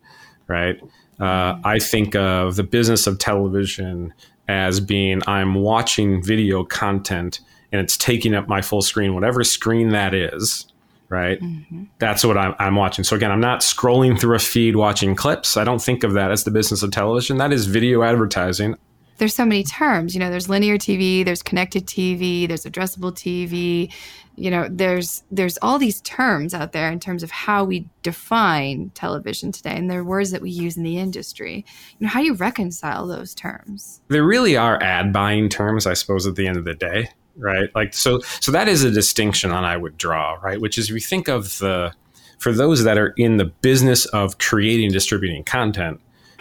right? 0.48 0.80
Uh, 1.18 1.58
I 1.64 1.78
think 1.78 2.14
of 2.14 2.56
the 2.56 2.62
business 2.62 3.06
of 3.06 3.18
television 3.18 4.12
as 4.48 4.80
being 4.80 5.22
I'm 5.26 5.54
watching 5.54 6.22
video 6.22 6.64
content 6.64 7.40
and 7.72 7.80
it's 7.80 7.96
taking 7.96 8.34
up 8.34 8.48
my 8.48 8.62
full 8.62 8.82
screen, 8.82 9.14
whatever 9.14 9.42
screen 9.42 9.90
that 9.90 10.14
is, 10.14 10.66
right? 11.08 11.40
Mm-hmm. 11.40 11.84
That's 11.98 12.24
what 12.24 12.38
I'm, 12.38 12.54
I'm, 12.58 12.76
watching. 12.76 13.04
So 13.04 13.16
again, 13.16 13.32
I'm 13.32 13.40
not 13.40 13.60
scrolling 13.60 14.18
through 14.18 14.36
a 14.36 14.38
feed 14.38 14.76
watching 14.76 15.14
clips. 15.14 15.56
I 15.56 15.64
don't 15.64 15.82
think 15.82 16.04
of 16.04 16.12
that 16.14 16.30
as 16.30 16.44
the 16.44 16.50
business 16.50 16.82
of 16.82 16.90
television. 16.90 17.38
That 17.38 17.52
is 17.52 17.66
video 17.66 18.02
advertising 18.02 18.76
there's 19.18 19.34
so 19.34 19.44
many 19.44 19.64
terms. 19.64 20.14
You 20.14 20.20
know, 20.20 20.30
there's 20.30 20.48
linear 20.48 20.78
TV, 20.78 21.24
there's 21.24 21.42
connected 21.42 21.86
TV, 21.86 22.46
there's 22.46 22.64
addressable 22.64 23.12
TV. 23.12 23.92
You 24.36 24.50
know, 24.50 24.68
there's 24.70 25.22
there's 25.30 25.58
all 25.62 25.78
these 25.78 26.00
terms 26.02 26.52
out 26.52 26.72
there 26.72 26.90
in 26.90 27.00
terms 27.00 27.22
of 27.22 27.30
how 27.30 27.64
we 27.64 27.88
define 28.02 28.90
television 28.94 29.50
today, 29.50 29.76
and 29.76 29.90
they're 29.90 30.04
words 30.04 30.30
that 30.32 30.42
we 30.42 30.50
use 30.50 30.76
in 30.76 30.82
the 30.82 30.98
industry. 30.98 31.64
You 31.98 32.06
know, 32.06 32.08
how 32.08 32.20
do 32.20 32.26
you 32.26 32.34
reconcile 32.34 33.06
those 33.06 33.34
terms? 33.34 34.02
There 34.08 34.24
really 34.24 34.56
are 34.56 34.82
ad 34.82 35.12
buying 35.12 35.48
terms, 35.48 35.86
I 35.86 35.94
suppose, 35.94 36.26
at 36.26 36.36
the 36.36 36.46
end 36.46 36.58
of 36.58 36.64
the 36.66 36.74
day, 36.74 37.08
right? 37.36 37.70
Like 37.74 37.94
so, 37.94 38.20
so 38.40 38.52
that 38.52 38.68
is 38.68 38.84
a 38.84 38.90
distinction 38.90 39.50
that 39.50 39.64
I 39.64 39.76
would 39.76 39.96
draw, 39.96 40.34
right? 40.42 40.60
Which 40.60 40.76
is 40.76 40.90
we 40.90 41.00
think 41.00 41.28
of 41.28 41.58
the 41.58 41.94
for 42.38 42.52
those 42.52 42.84
that 42.84 42.98
are 42.98 43.14
in 43.16 43.38
the 43.38 43.46
business 43.46 44.04
of 44.06 44.36
creating, 44.38 44.92
distributing 44.92 45.44
content, 45.44 46.00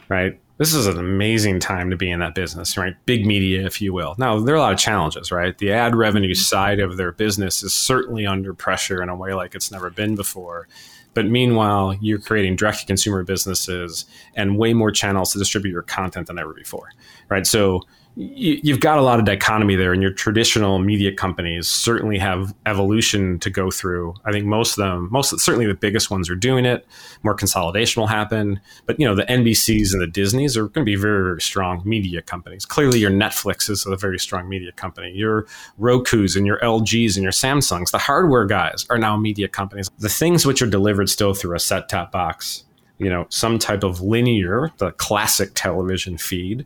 right? 0.10 0.40
This 0.58 0.74
is 0.74 0.88
an 0.88 0.98
amazing 0.98 1.60
time 1.60 1.89
to 1.89 1.98
be 1.98 2.10
in 2.10 2.20
that 2.20 2.34
business, 2.34 2.78
right? 2.78 2.96
Big 3.06 3.26
media, 3.26 3.65
if 3.65 3.82
you 3.82 3.94
will. 3.94 4.15
Now, 4.18 4.39
there 4.39 4.56
are 4.56 4.58
a 4.58 4.62
lot 4.62 4.74
of 4.74 4.80
challenges, 4.80 5.32
right? 5.32 5.58
The 5.58 5.72
ad 5.72 5.96
revenue 5.96 6.32
mm-hmm. 6.32 6.41
side 6.41 6.80
of 6.80 6.98
their 6.98 7.12
business 7.12 7.62
is 7.62 7.74
certainly 7.74 8.26
under 8.26 8.54
pressure 8.54 9.02
in 9.04 9.10
a 9.10 9.15
way 9.15 9.34
like 9.34 9.54
it's 9.54 9.72
never 9.72 9.89
been 9.89 10.15
before. 10.15 10.68
But 11.13 11.26
meanwhile, 11.26 11.98
you're 12.02 12.20
creating 12.20 12.58
direct 12.58 12.80
to 12.80 12.86
consumer 12.86 13.24
businesses 13.24 14.06
and 14.36 14.58
way 14.58 14.74
more 14.74 14.91
channels 14.91 15.32
to 15.34 15.39
distribute 15.39 15.72
your 15.72 15.82
content 15.82 16.28
than 16.28 16.39
ever 16.39 16.54
before, 16.54 16.89
right? 17.30 17.48
So 17.48 17.82
you've 18.15 18.80
got 18.80 18.97
a 18.97 19.01
lot 19.01 19.19
of 19.19 19.25
dichotomy 19.25 19.75
there, 19.75 19.91
and 19.91 20.01
your 20.01 20.12
traditional 20.12 20.80
media 20.80 21.12
companies 21.12 21.67
certainly 21.67 22.17
have 22.17 22.56
evolution 22.65 23.39
to 23.39 23.49
go 23.49 23.69
through. 23.69 24.13
I 24.23 24.32
think 24.32 24.45
most 24.45 24.78
of 24.78 24.86
them, 24.86 25.10
most 25.12 25.38
certainly 25.39 25.65
the 25.65 25.73
biggest 25.73 26.10
ones 26.10 26.30
are 26.30 26.36
doing 26.36 26.65
it. 26.65 26.88
More 27.23 27.34
consolidation 27.34 27.99
will 27.99 28.08
happen, 28.08 28.62
but 28.86 28.99
you 28.99 29.06
know 29.06 29.15
the 29.15 29.23
NBCs 29.23 29.91
and 29.91 30.01
the 30.01 30.08
Disneys 30.08 30.56
are 30.56 30.69
going 30.69 30.86
to 30.86 30.89
be 30.89 30.95
very, 30.95 31.23
very 31.23 31.41
strong 31.41 31.82
media 31.86 32.21
companies. 32.21 32.65
Clearly, 32.65 32.99
your 32.99 33.12
Netflix 33.12 33.69
is 33.69 33.86
a 33.86 33.97
very 33.97 34.19
strong 34.19 34.47
media 34.47 34.71
company. 34.71 35.12
Your 35.12 35.45
Roku's 35.78 36.38
and 36.38 36.45
your 36.45 36.60
LGs 36.60 37.15
and 37.15 37.23
your 37.23 37.34
Samsungs, 37.34 37.91
the 37.91 37.97
hardware 37.97 38.45
guys, 38.45 38.86
are 38.89 38.97
now 38.97 39.17
media 39.17 39.49
companies. 39.49 39.89
The 39.99 40.10
things 40.10 40.45
which 40.45 40.62
are 40.62 40.69
delivered 40.69 41.10
still 41.10 41.34
through 41.34 41.56
a 41.56 41.60
set-top 41.60 42.13
box, 42.13 42.63
you 42.97 43.10
know, 43.10 43.25
some 43.30 43.60
type 43.60 43.84
of 43.84 43.99
linear, 43.99 44.71
the 44.78 44.91
classic 44.91 45.51
television 45.54 46.17
feed. 46.17 46.65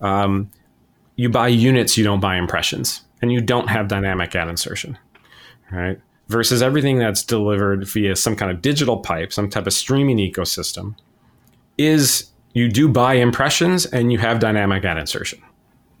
Um, 0.00 0.50
you 1.18 1.28
buy 1.28 1.48
units, 1.48 1.98
you 1.98 2.04
don't 2.04 2.20
buy 2.20 2.36
impressions, 2.36 3.02
and 3.20 3.32
you 3.32 3.40
don't 3.40 3.68
have 3.68 3.88
dynamic 3.88 4.34
ad 4.36 4.48
insertion, 4.48 4.96
right? 5.72 6.00
Versus 6.28 6.62
everything 6.62 6.98
that's 6.98 7.24
delivered 7.24 7.86
via 7.88 8.14
some 8.14 8.36
kind 8.36 8.52
of 8.52 8.62
digital 8.62 8.98
pipe, 8.98 9.32
some 9.32 9.50
type 9.50 9.66
of 9.66 9.72
streaming 9.72 10.18
ecosystem, 10.18 10.94
is 11.76 12.30
you 12.54 12.68
do 12.68 12.88
buy 12.88 13.14
impressions 13.14 13.84
and 13.84 14.12
you 14.12 14.18
have 14.18 14.38
dynamic 14.38 14.84
ad 14.84 14.96
insertion, 14.96 15.42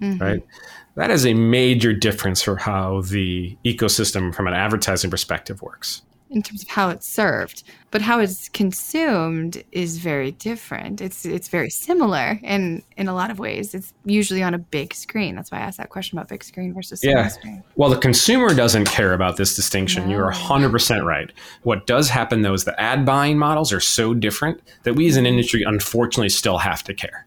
mm-hmm. 0.00 0.22
right? 0.22 0.46
That 0.94 1.10
is 1.10 1.26
a 1.26 1.34
major 1.34 1.92
difference 1.92 2.40
for 2.40 2.56
how 2.56 3.00
the 3.02 3.58
ecosystem 3.64 4.32
from 4.32 4.46
an 4.46 4.54
advertising 4.54 5.10
perspective 5.10 5.60
works 5.62 6.02
in 6.30 6.42
terms 6.42 6.62
of 6.62 6.68
how 6.68 6.90
it's 6.90 7.06
served, 7.06 7.62
but 7.90 8.02
how 8.02 8.20
it's 8.20 8.48
consumed 8.50 9.62
is 9.72 9.98
very 9.98 10.32
different. 10.32 11.00
It's 11.00 11.24
it's 11.24 11.48
very 11.48 11.70
similar 11.70 12.38
in 12.42 12.82
in 12.96 13.08
a 13.08 13.14
lot 13.14 13.30
of 13.30 13.38
ways. 13.38 13.74
It's 13.74 13.94
usually 14.04 14.42
on 14.42 14.54
a 14.54 14.58
big 14.58 14.94
screen. 14.94 15.36
That's 15.36 15.50
why 15.50 15.58
I 15.58 15.62
asked 15.62 15.78
that 15.78 15.88
question 15.88 16.18
about 16.18 16.28
big 16.28 16.44
screen 16.44 16.74
versus 16.74 17.00
small 17.00 17.14
yeah. 17.14 17.28
screen. 17.28 17.62
Well, 17.76 17.90
the 17.90 17.98
consumer 17.98 18.54
doesn't 18.54 18.86
care 18.86 19.14
about 19.14 19.36
this 19.36 19.56
distinction. 19.56 20.04
No. 20.04 20.16
You're 20.16 20.32
100% 20.32 21.04
right. 21.04 21.32
What 21.62 21.86
does 21.86 22.10
happen 22.10 22.42
though 22.42 22.54
is 22.54 22.64
the 22.64 22.78
ad 22.80 23.06
buying 23.06 23.38
models 23.38 23.72
are 23.72 23.80
so 23.80 24.14
different 24.14 24.60
that 24.82 24.94
we 24.94 25.08
as 25.08 25.16
an 25.16 25.26
industry 25.26 25.62
unfortunately 25.62 26.28
still 26.28 26.58
have 26.58 26.82
to 26.84 26.94
care. 26.94 27.26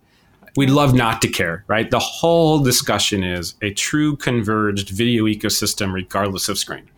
We'd 0.57 0.69
love 0.69 0.93
not 0.93 1.21
to 1.21 1.29
care, 1.29 1.63
right? 1.67 1.89
The 1.89 1.99
whole 1.99 2.59
discussion 2.59 3.23
is 3.23 3.55
a 3.61 3.73
true 3.73 4.17
converged 4.17 4.89
video 4.89 5.23
ecosystem 5.23 5.93
regardless 5.93 6.49
of 6.49 6.57
screen 6.57 6.89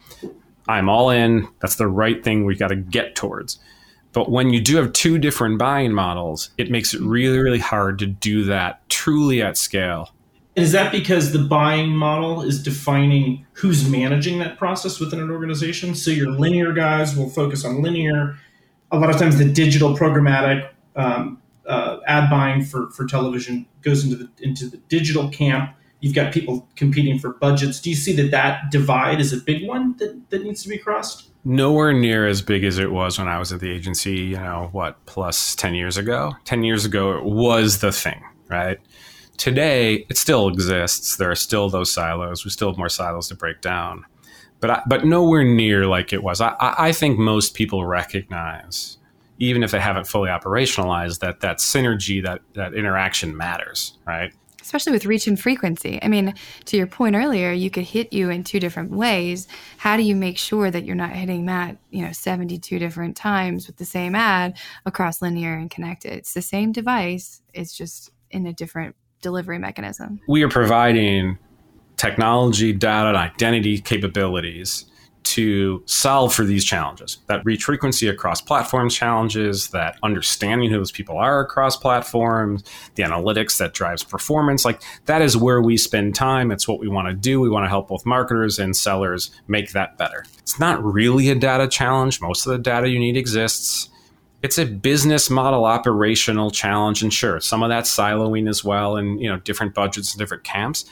I'm 0.67 0.89
all 0.89 1.09
in. 1.09 1.47
That's 1.59 1.75
the 1.75 1.87
right 1.87 2.23
thing 2.23 2.45
we've 2.45 2.59
got 2.59 2.69
to 2.69 2.75
get 2.75 3.15
towards. 3.15 3.59
But 4.13 4.29
when 4.29 4.51
you 4.51 4.61
do 4.61 4.77
have 4.77 4.93
two 4.93 5.17
different 5.17 5.57
buying 5.57 5.91
models, 5.91 6.51
it 6.57 6.69
makes 6.69 6.93
it 6.93 7.01
really, 7.01 7.39
really 7.39 7.59
hard 7.59 7.99
to 7.99 8.05
do 8.05 8.43
that 8.45 8.87
truly 8.87 9.41
at 9.41 9.57
scale. 9.57 10.11
And 10.55 10.63
Is 10.63 10.71
that 10.71 10.91
because 10.91 11.33
the 11.33 11.39
buying 11.39 11.89
model 11.89 12.43
is 12.43 12.61
defining 12.61 13.45
who's 13.53 13.89
managing 13.89 14.37
that 14.39 14.57
process 14.57 14.99
within 14.99 15.19
an 15.19 15.31
organization? 15.31 15.95
So 15.95 16.11
your 16.11 16.29
linear 16.29 16.73
guys 16.73 17.15
will 17.15 17.29
focus 17.29 17.65
on 17.65 17.81
linear. 17.81 18.37
A 18.91 18.99
lot 18.99 19.09
of 19.09 19.17
times, 19.17 19.39
the 19.39 19.51
digital 19.51 19.97
programmatic 19.97 20.69
um, 20.95 21.41
uh, 21.65 21.97
ad 22.05 22.29
buying 22.29 22.63
for, 22.63 22.91
for 22.91 23.07
television 23.07 23.65
goes 23.81 24.03
into 24.03 24.15
the 24.15 24.29
into 24.39 24.67
the 24.67 24.77
digital 24.77 25.29
camp 25.29 25.75
you've 26.03 26.13
got 26.13 26.33
people 26.33 26.67
competing 26.75 27.17
for 27.17 27.31
budgets. 27.35 27.79
Do 27.79 27.89
you 27.89 27.95
see 27.95 28.13
that 28.17 28.29
that 28.31 28.69
divide 28.69 29.21
is 29.21 29.31
a 29.31 29.37
big 29.37 29.65
one 29.65 29.95
that, 29.97 30.21
that 30.31 30.43
needs 30.43 30.61
to 30.63 30.69
be 30.69 30.77
crossed? 30.77 31.29
Nowhere 31.45 31.93
near 31.93 32.27
as 32.27 32.41
big 32.41 32.65
as 32.65 32.77
it 32.77 32.91
was 32.91 33.17
when 33.17 33.29
I 33.29 33.39
was 33.39 33.53
at 33.53 33.61
the 33.61 33.71
agency, 33.71 34.17
you 34.17 34.35
know, 34.35 34.67
what, 34.73 35.03
plus 35.05 35.55
10 35.55 35.75
years 35.75 35.95
ago? 35.95 36.33
10 36.43 36.65
years 36.65 36.83
ago, 36.83 37.17
it 37.17 37.23
was 37.23 37.79
the 37.79 37.93
thing, 37.93 38.21
right? 38.49 38.79
Today, 39.37 40.05
it 40.09 40.17
still 40.17 40.49
exists. 40.49 41.15
There 41.15 41.31
are 41.31 41.35
still 41.35 41.69
those 41.69 41.93
silos. 41.93 42.43
We 42.43 42.51
still 42.51 42.69
have 42.69 42.77
more 42.77 42.89
silos 42.89 43.29
to 43.29 43.35
break 43.35 43.61
down, 43.61 44.03
but 44.59 44.69
I, 44.69 44.81
but 44.85 45.05
nowhere 45.05 45.45
near 45.45 45.87
like 45.87 46.11
it 46.11 46.21
was. 46.21 46.41
I, 46.41 46.53
I 46.59 46.91
think 46.91 47.17
most 47.17 47.53
people 47.53 47.85
recognize, 47.85 48.97
even 49.39 49.63
if 49.63 49.71
they 49.71 49.79
haven't 49.79 50.07
fully 50.07 50.29
operationalized, 50.29 51.19
that 51.19 51.39
that 51.39 51.57
synergy, 51.59 52.21
that 52.23 52.41
that 52.55 52.73
interaction 52.73 53.35
matters, 53.35 53.97
right? 54.05 54.33
Especially 54.63 54.93
with 54.93 55.05
reach 55.05 55.27
and 55.27 55.39
frequency. 55.39 55.99
I 56.01 56.07
mean, 56.07 56.33
to 56.65 56.77
your 56.77 56.87
point 56.87 57.15
earlier, 57.15 57.51
you 57.51 57.69
could 57.69 57.83
hit 57.83 58.11
you 58.11 58.29
in 58.29 58.43
two 58.43 58.59
different 58.59 58.91
ways. 58.91 59.47
How 59.77 59.97
do 59.97 60.03
you 60.03 60.15
make 60.15 60.37
sure 60.37 60.71
that 60.71 60.85
you're 60.85 60.95
not 60.95 61.11
hitting 61.11 61.45
that, 61.45 61.77
you 61.91 62.03
know, 62.03 62.11
72 62.11 62.79
different 62.79 63.15
times 63.15 63.67
with 63.67 63.77
the 63.77 63.85
same 63.85 64.15
ad 64.15 64.57
across 64.85 65.21
linear 65.21 65.53
and 65.53 65.69
connected? 65.69 66.13
It's 66.13 66.33
the 66.33 66.41
same 66.41 66.71
device, 66.71 67.41
it's 67.53 67.77
just 67.77 68.09
in 68.31 68.47
a 68.47 68.53
different 68.53 68.95
delivery 69.21 69.59
mechanism. 69.59 70.19
We 70.27 70.43
are 70.43 70.49
providing 70.49 71.37
technology, 71.97 72.73
data, 72.73 73.09
and 73.09 73.17
identity 73.17 73.79
capabilities 73.79 74.85
to 75.23 75.81
solve 75.85 76.33
for 76.33 76.43
these 76.43 76.65
challenges 76.65 77.17
that 77.27 77.43
reach 77.45 77.63
frequency 77.63 78.07
across 78.07 78.41
platform 78.41 78.89
challenges, 78.89 79.69
that 79.69 79.97
understanding 80.03 80.69
who 80.69 80.77
those 80.77 80.91
people 80.91 81.17
are 81.17 81.39
across 81.39 81.77
platforms, 81.77 82.63
the 82.95 83.03
analytics 83.03 83.57
that 83.57 83.73
drives 83.73 84.03
performance. 84.03 84.65
Like 84.65 84.81
that 85.05 85.21
is 85.21 85.37
where 85.37 85.61
we 85.61 85.77
spend 85.77 86.15
time. 86.15 86.51
It's 86.51 86.67
what 86.67 86.79
we 86.79 86.87
want 86.87 87.07
to 87.07 87.13
do. 87.13 87.39
We 87.39 87.49
want 87.49 87.65
to 87.65 87.69
help 87.69 87.87
both 87.87 88.05
marketers 88.05 88.59
and 88.59 88.75
sellers 88.75 89.31
make 89.47 89.71
that 89.71 89.97
better. 89.97 90.25
It's 90.39 90.59
not 90.59 90.83
really 90.83 91.29
a 91.29 91.35
data 91.35 91.67
challenge. 91.67 92.21
Most 92.21 92.45
of 92.45 92.51
the 92.51 92.59
data 92.59 92.89
you 92.89 92.99
need 92.99 93.17
exists. 93.17 93.89
It's 94.41 94.57
a 94.57 94.65
business 94.65 95.29
model 95.29 95.63
operational 95.63 96.51
challenge. 96.51 97.01
And 97.01 97.13
sure, 97.13 97.39
some 97.39 97.63
of 97.63 97.69
that 97.69 97.85
siloing 97.85 98.49
as 98.49 98.63
well 98.63 98.97
and 98.97 99.21
you 99.21 99.29
know 99.29 99.37
different 99.39 99.73
budgets 99.73 100.13
and 100.13 100.19
different 100.19 100.43
camps. 100.43 100.85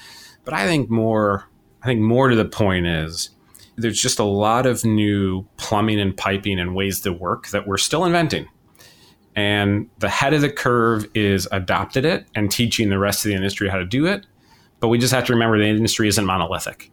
But 0.46 0.54
I 0.54 0.66
think 0.66 0.90
more 0.90 1.48
I 1.84 1.86
think 1.86 2.00
more 2.00 2.30
to 2.30 2.36
the 2.36 2.46
point 2.46 2.88
is 2.88 3.30
there's 3.82 4.02
just 4.02 4.20
a 4.20 4.24
lot 4.24 4.66
of 4.66 4.86
new 4.86 5.46
plumbing 5.58 6.00
and 6.00 6.16
piping 6.16 6.60
and 6.60 6.76
ways 6.76 7.02
to 7.02 7.12
work 7.12 7.50
that 7.50 7.68
we're 7.68 7.78
still 7.78 8.06
inventing. 8.06 8.48
And 9.36 9.90
the 10.00 10.10
head 10.10 10.34
of 10.34 10.42
the 10.42 10.52
curve 10.52 11.08
is 11.14 11.48
adopted 11.52 12.06
it 12.06 12.28
and 12.36 12.52
teaching 12.52 12.90
the 12.90 13.00
rest 13.00 13.26
of 13.26 13.30
the 13.30 13.36
industry 13.36 13.70
how 13.70 13.78
to 13.78 13.86
do 13.86 14.06
it. 14.06 14.26
But 14.80 14.90
we 14.90 14.98
just 14.98 15.14
have 15.14 15.26
to 15.26 15.34
remember 15.34 15.58
the 15.58 15.66
industry 15.66 16.08
isn't 16.08 16.26
monolithic. 16.26 16.91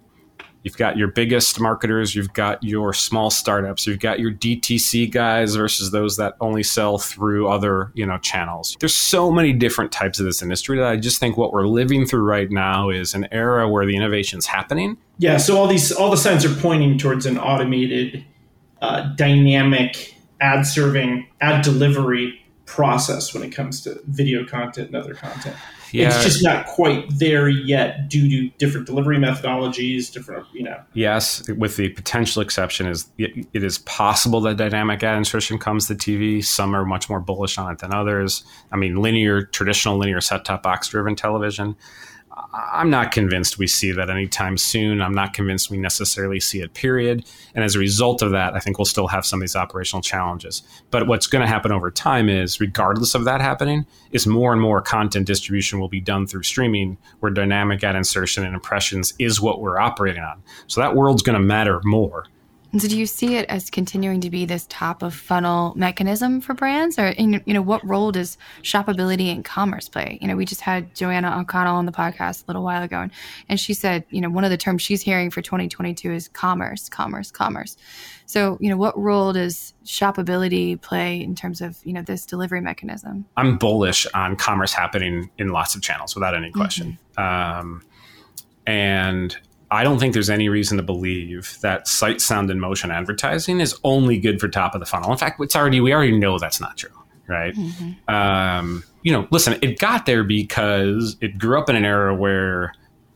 You've 0.68 0.76
got 0.76 0.98
your 0.98 1.08
biggest 1.08 1.58
marketers, 1.58 2.14
you've 2.14 2.34
got 2.34 2.62
your 2.62 2.92
small 2.92 3.30
startups, 3.30 3.86
you've 3.86 4.00
got 4.00 4.20
your 4.20 4.30
DTC 4.30 5.10
guys 5.10 5.56
versus 5.56 5.92
those 5.92 6.18
that 6.18 6.34
only 6.42 6.62
sell 6.62 6.98
through 6.98 7.48
other, 7.48 7.90
you 7.94 8.04
know, 8.04 8.18
channels. 8.18 8.76
There's 8.78 8.94
so 8.94 9.30
many 9.30 9.54
different 9.54 9.92
types 9.92 10.20
of 10.20 10.26
this 10.26 10.42
industry 10.42 10.76
that 10.76 10.86
I 10.86 10.96
just 10.96 11.20
think 11.20 11.38
what 11.38 11.54
we're 11.54 11.66
living 11.66 12.04
through 12.04 12.24
right 12.24 12.50
now 12.50 12.90
is 12.90 13.14
an 13.14 13.26
era 13.32 13.66
where 13.66 13.86
the 13.86 13.96
innovation's 13.96 14.44
happening. 14.44 14.98
Yeah, 15.16 15.38
so 15.38 15.56
all 15.56 15.68
these 15.68 15.90
all 15.90 16.10
the 16.10 16.18
signs 16.18 16.44
are 16.44 16.54
pointing 16.54 16.98
towards 16.98 17.24
an 17.24 17.38
automated 17.38 18.22
uh, 18.82 19.14
dynamic 19.14 20.14
ad 20.38 20.66
serving, 20.66 21.26
ad 21.40 21.64
delivery 21.64 22.44
process 22.68 23.32
when 23.34 23.42
it 23.42 23.50
comes 23.50 23.80
to 23.80 24.00
video 24.06 24.44
content 24.46 24.88
and 24.88 24.96
other 24.96 25.14
content 25.14 25.56
yeah. 25.92 26.08
it's 26.08 26.24
just 26.24 26.42
not 26.42 26.66
quite 26.66 27.06
there 27.18 27.48
yet 27.48 28.08
due 28.08 28.28
to 28.28 28.56
different 28.58 28.86
delivery 28.86 29.18
methodologies, 29.18 30.12
different, 30.12 30.46
you 30.52 30.62
know. 30.62 30.80
Yes, 30.94 31.48
with 31.48 31.76
the 31.76 31.88
potential 31.90 32.42
exception 32.42 32.86
is 32.86 33.08
it, 33.18 33.46
it 33.52 33.64
is 33.64 33.78
possible 33.78 34.40
that 34.42 34.56
dynamic 34.56 35.02
ad 35.02 35.16
insertion 35.16 35.58
comes 35.58 35.86
to 35.88 35.94
TV. 35.94 36.44
Some 36.44 36.74
are 36.74 36.84
much 36.84 37.08
more 37.08 37.20
bullish 37.20 37.58
on 37.58 37.72
it 37.72 37.78
than 37.78 37.92
others. 37.92 38.44
I 38.72 38.76
mean, 38.76 38.96
linear, 38.96 39.44
traditional 39.44 39.96
linear 39.96 40.20
set-top 40.20 40.62
box 40.62 40.88
driven 40.88 41.16
television. 41.16 41.76
I'm 42.52 42.90
not 42.90 43.12
convinced 43.12 43.58
we 43.58 43.66
see 43.66 43.92
that 43.92 44.10
anytime 44.10 44.56
soon. 44.58 45.00
I'm 45.02 45.14
not 45.14 45.34
convinced 45.34 45.70
we 45.70 45.76
necessarily 45.76 46.40
see 46.40 46.60
it, 46.60 46.74
period. 46.74 47.24
And 47.54 47.64
as 47.64 47.74
a 47.74 47.78
result 47.78 48.22
of 48.22 48.30
that, 48.30 48.54
I 48.54 48.60
think 48.60 48.78
we'll 48.78 48.84
still 48.84 49.08
have 49.08 49.26
some 49.26 49.38
of 49.38 49.42
these 49.42 49.56
operational 49.56 50.02
challenges. 50.02 50.62
But 50.90 51.06
what's 51.06 51.26
going 51.26 51.42
to 51.42 51.48
happen 51.48 51.72
over 51.72 51.90
time 51.90 52.28
is, 52.28 52.60
regardless 52.60 53.14
of 53.14 53.24
that 53.24 53.40
happening, 53.40 53.86
is 54.12 54.26
more 54.26 54.52
and 54.52 54.60
more 54.60 54.80
content 54.80 55.26
distribution 55.26 55.80
will 55.80 55.88
be 55.88 56.00
done 56.00 56.26
through 56.26 56.44
streaming, 56.44 56.98
where 57.20 57.32
dynamic 57.32 57.82
ad 57.82 57.96
insertion 57.96 58.44
and 58.44 58.54
impressions 58.54 59.14
is 59.18 59.40
what 59.40 59.60
we're 59.60 59.78
operating 59.78 60.22
on. 60.22 60.42
So 60.66 60.80
that 60.80 60.94
world's 60.94 61.22
going 61.22 61.38
to 61.38 61.44
matter 61.44 61.80
more. 61.84 62.26
And 62.72 62.82
so, 62.82 62.88
do 62.88 62.98
you 62.98 63.06
see 63.06 63.36
it 63.36 63.46
as 63.48 63.70
continuing 63.70 64.20
to 64.20 64.30
be 64.30 64.44
this 64.44 64.66
top 64.68 65.02
of 65.02 65.14
funnel 65.14 65.72
mechanism 65.74 66.40
for 66.40 66.52
brands, 66.52 66.98
or 66.98 67.14
you 67.16 67.40
know, 67.46 67.62
what 67.62 67.86
role 67.86 68.12
does 68.12 68.36
shoppability 68.62 69.32
and 69.32 69.44
commerce 69.44 69.88
play? 69.88 70.18
You 70.20 70.28
know, 70.28 70.36
we 70.36 70.44
just 70.44 70.60
had 70.60 70.94
Joanna 70.94 71.38
O'Connell 71.40 71.76
on 71.76 71.86
the 71.86 71.92
podcast 71.92 72.42
a 72.42 72.46
little 72.48 72.62
while 72.62 72.82
ago, 72.82 73.00
and, 73.00 73.10
and 73.48 73.58
she 73.58 73.72
said, 73.72 74.04
you 74.10 74.20
know, 74.20 74.28
one 74.28 74.44
of 74.44 74.50
the 74.50 74.58
terms 74.58 74.82
she's 74.82 75.00
hearing 75.00 75.30
for 75.30 75.40
2022 75.40 76.12
is 76.12 76.28
commerce, 76.28 76.90
commerce, 76.90 77.30
commerce. 77.30 77.76
So, 78.26 78.58
you 78.60 78.68
know, 78.68 78.76
what 78.76 78.98
role 78.98 79.32
does 79.32 79.72
shoppability 79.86 80.78
play 80.78 81.22
in 81.22 81.34
terms 81.34 81.62
of 81.62 81.78
you 81.84 81.94
know 81.94 82.02
this 82.02 82.26
delivery 82.26 82.60
mechanism? 82.60 83.24
I'm 83.38 83.56
bullish 83.56 84.06
on 84.12 84.36
commerce 84.36 84.74
happening 84.74 85.30
in 85.38 85.48
lots 85.48 85.74
of 85.74 85.80
channels 85.80 86.14
without 86.14 86.34
any 86.34 86.50
question. 86.50 86.98
Mm-hmm. 87.16 87.60
Um, 87.60 87.82
and 88.66 89.34
I 89.70 89.84
don't 89.84 89.98
think 89.98 90.14
there's 90.14 90.30
any 90.30 90.48
reason 90.48 90.76
to 90.78 90.82
believe 90.82 91.58
that 91.60 91.86
sight, 91.86 92.20
sound, 92.20 92.50
and 92.50 92.60
motion 92.60 92.90
advertising 92.90 93.60
is 93.60 93.78
only 93.84 94.18
good 94.18 94.40
for 94.40 94.48
top 94.48 94.74
of 94.74 94.80
the 94.80 94.86
funnel. 94.86 95.12
In 95.12 95.18
fact, 95.18 95.40
it's 95.40 95.54
already 95.54 95.80
we 95.80 95.92
already 95.92 96.16
know 96.16 96.38
that's 96.38 96.60
not 96.60 96.76
true, 96.76 96.90
right? 97.26 97.54
Mm-hmm. 97.54 98.14
Um, 98.14 98.84
you 99.02 99.12
know, 99.12 99.28
listen, 99.30 99.58
it 99.60 99.78
got 99.78 100.06
there 100.06 100.24
because 100.24 101.16
it 101.20 101.38
grew 101.38 101.58
up 101.58 101.68
in 101.68 101.76
an 101.76 101.84
era 101.84 102.14
where 102.14 102.72